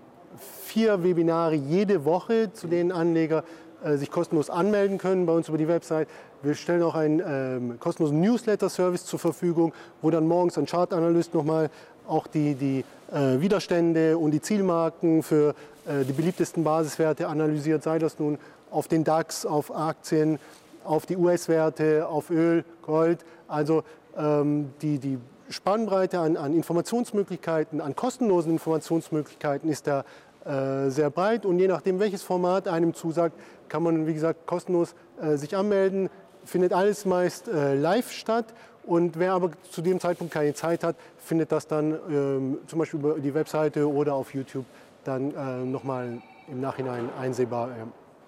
vier 0.64 1.02
Webinare 1.02 1.54
jede 1.54 2.04
Woche, 2.04 2.52
zu 2.52 2.66
denen 2.66 2.92
Anleger 2.92 3.44
äh, 3.84 3.96
sich 3.96 4.10
kostenlos 4.10 4.50
anmelden 4.50 4.98
können 4.98 5.26
bei 5.26 5.32
uns 5.32 5.48
über 5.48 5.58
die 5.58 5.68
Website. 5.68 6.08
Wir 6.42 6.54
stellen 6.54 6.82
auch 6.82 6.94
einen 6.94 7.22
ähm, 7.24 7.80
kostenlosen 7.80 8.20
Newsletter-Service 8.20 9.04
zur 9.04 9.18
Verfügung, 9.18 9.72
wo 10.00 10.10
dann 10.10 10.26
morgens 10.26 10.58
ein 10.58 10.66
Chartanalyst 10.66 11.34
nochmal 11.34 11.70
auch 12.06 12.26
die, 12.26 12.54
die 12.54 12.84
äh, 13.12 13.40
Widerstände 13.40 14.18
und 14.18 14.32
die 14.32 14.40
Zielmarken 14.40 15.22
für 15.22 15.54
äh, 15.86 16.04
die 16.04 16.12
beliebtesten 16.12 16.64
Basiswerte 16.64 17.28
analysiert, 17.28 17.82
sei 17.82 17.98
das 17.98 18.18
nun 18.18 18.38
auf 18.70 18.88
den 18.88 19.04
DAX, 19.04 19.46
auf 19.46 19.74
Aktien, 19.74 20.38
auf 20.84 21.06
die 21.06 21.16
US-Werte, 21.16 22.06
auf 22.08 22.30
Öl, 22.30 22.64
Gold. 22.82 23.24
Also 23.48 23.84
ähm, 24.16 24.70
die, 24.82 24.98
die 24.98 25.18
Spannbreite 25.48 26.18
an, 26.18 26.36
an, 26.36 26.54
Informationsmöglichkeiten, 26.54 27.80
an 27.80 27.94
kostenlosen 27.94 28.52
Informationsmöglichkeiten 28.52 29.68
ist 29.68 29.86
da 29.86 30.04
äh, 30.44 30.90
sehr 30.90 31.10
breit 31.10 31.46
und 31.46 31.58
je 31.58 31.68
nachdem, 31.68 32.00
welches 32.00 32.22
Format 32.22 32.68
einem 32.68 32.94
zusagt, 32.94 33.38
kann 33.68 33.82
man, 33.82 34.06
wie 34.06 34.14
gesagt, 34.14 34.46
kostenlos 34.46 34.94
äh, 35.20 35.36
sich 35.36 35.56
anmelden. 35.56 36.10
Findet 36.44 36.72
alles 36.72 37.04
meist 37.04 37.48
äh, 37.48 37.74
live 37.74 38.10
statt 38.10 38.46
und 38.84 39.18
wer 39.18 39.34
aber 39.34 39.50
zu 39.70 39.80
dem 39.80 40.00
Zeitpunkt 40.00 40.32
keine 40.32 40.54
Zeit 40.54 40.82
hat, 40.82 40.96
findet 41.18 41.52
das 41.52 41.68
dann 41.68 41.98
ähm, 42.10 42.58
zum 42.66 42.80
Beispiel 42.80 42.98
über 42.98 43.14
die 43.20 43.32
Webseite 43.34 43.88
oder 43.88 44.14
auf 44.14 44.34
YouTube 44.34 44.64
dann 45.04 45.34
äh, 45.34 45.64
nochmal 45.64 46.20
im 46.48 46.60
Nachhinein 46.60 47.08
einsehbar. 47.20 47.70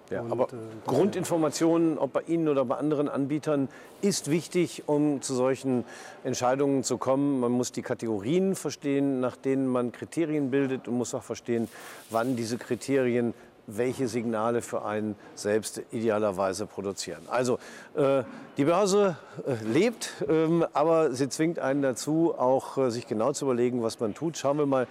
Ja, 0.09 0.21
und, 0.21 0.31
aber 0.31 0.45
äh, 0.45 0.55
Grundinformationen, 0.85 1.97
ob 1.97 2.13
bei 2.13 2.21
Ihnen 2.27 2.47
oder 2.47 2.65
bei 2.65 2.75
anderen 2.75 3.09
Anbietern, 3.09 3.69
ist 4.01 4.29
wichtig, 4.29 4.83
um 4.85 5.21
zu 5.21 5.33
solchen 5.33 5.83
Entscheidungen 6.23 6.83
zu 6.83 6.97
kommen. 6.97 7.39
Man 7.39 7.51
muss 7.51 7.71
die 7.71 7.81
Kategorien 7.81 8.55
verstehen, 8.55 9.19
nach 9.19 9.35
denen 9.35 9.67
man 9.67 9.91
Kriterien 9.91 10.51
bildet 10.51 10.87
und 10.87 10.97
muss 10.97 11.13
auch 11.15 11.23
verstehen, 11.23 11.67
wann 12.09 12.35
diese 12.35 12.57
Kriterien 12.57 13.33
welche 13.67 14.07
Signale 14.07 14.61
für 14.61 14.85
einen 14.85 15.15
selbst 15.35 15.81
idealerweise 15.91 16.65
produzieren. 16.65 17.21
Also 17.29 17.59
äh, 17.95 18.23
die 18.57 18.65
Börse 18.65 19.17
äh, 19.45 19.55
lebt, 19.65 20.13
ähm, 20.29 20.65
aber 20.73 21.13
sie 21.13 21.29
zwingt 21.29 21.59
einen 21.59 21.81
dazu, 21.81 22.35
auch 22.37 22.77
äh, 22.77 22.91
sich 22.91 23.07
genau 23.07 23.33
zu 23.33 23.45
überlegen, 23.45 23.83
was 23.83 23.99
man 23.99 24.13
tut. 24.13 24.37
Schauen 24.37 24.57
wir 24.57 24.65
mal, 24.65 24.87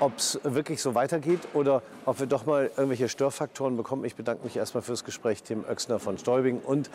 ob 0.00 0.18
es 0.18 0.40
wirklich 0.42 0.82
so 0.82 0.94
weitergeht 0.94 1.40
oder 1.54 1.82
ob 2.04 2.20
wir 2.20 2.26
doch 2.26 2.46
mal 2.46 2.70
irgendwelche 2.76 3.08
Störfaktoren 3.08 3.76
bekommen. 3.76 4.04
Ich 4.04 4.16
bedanke 4.16 4.44
mich 4.44 4.56
erstmal 4.56 4.82
fürs 4.82 5.04
Gespräch, 5.04 5.42
Tim 5.42 5.64
Oechsner 5.68 5.98
von 5.98 6.18
Stäubing 6.18 6.60
und 6.60 6.90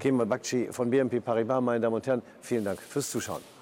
Kemal 0.00 0.26
Bakci 0.26 0.68
von 0.70 0.90
BNP 0.90 1.20
Paribas. 1.20 1.62
Meine 1.62 1.80
Damen 1.80 1.96
und 1.96 2.06
Herren, 2.06 2.22
vielen 2.40 2.64
Dank 2.64 2.80
fürs 2.80 3.10
Zuschauen. 3.10 3.57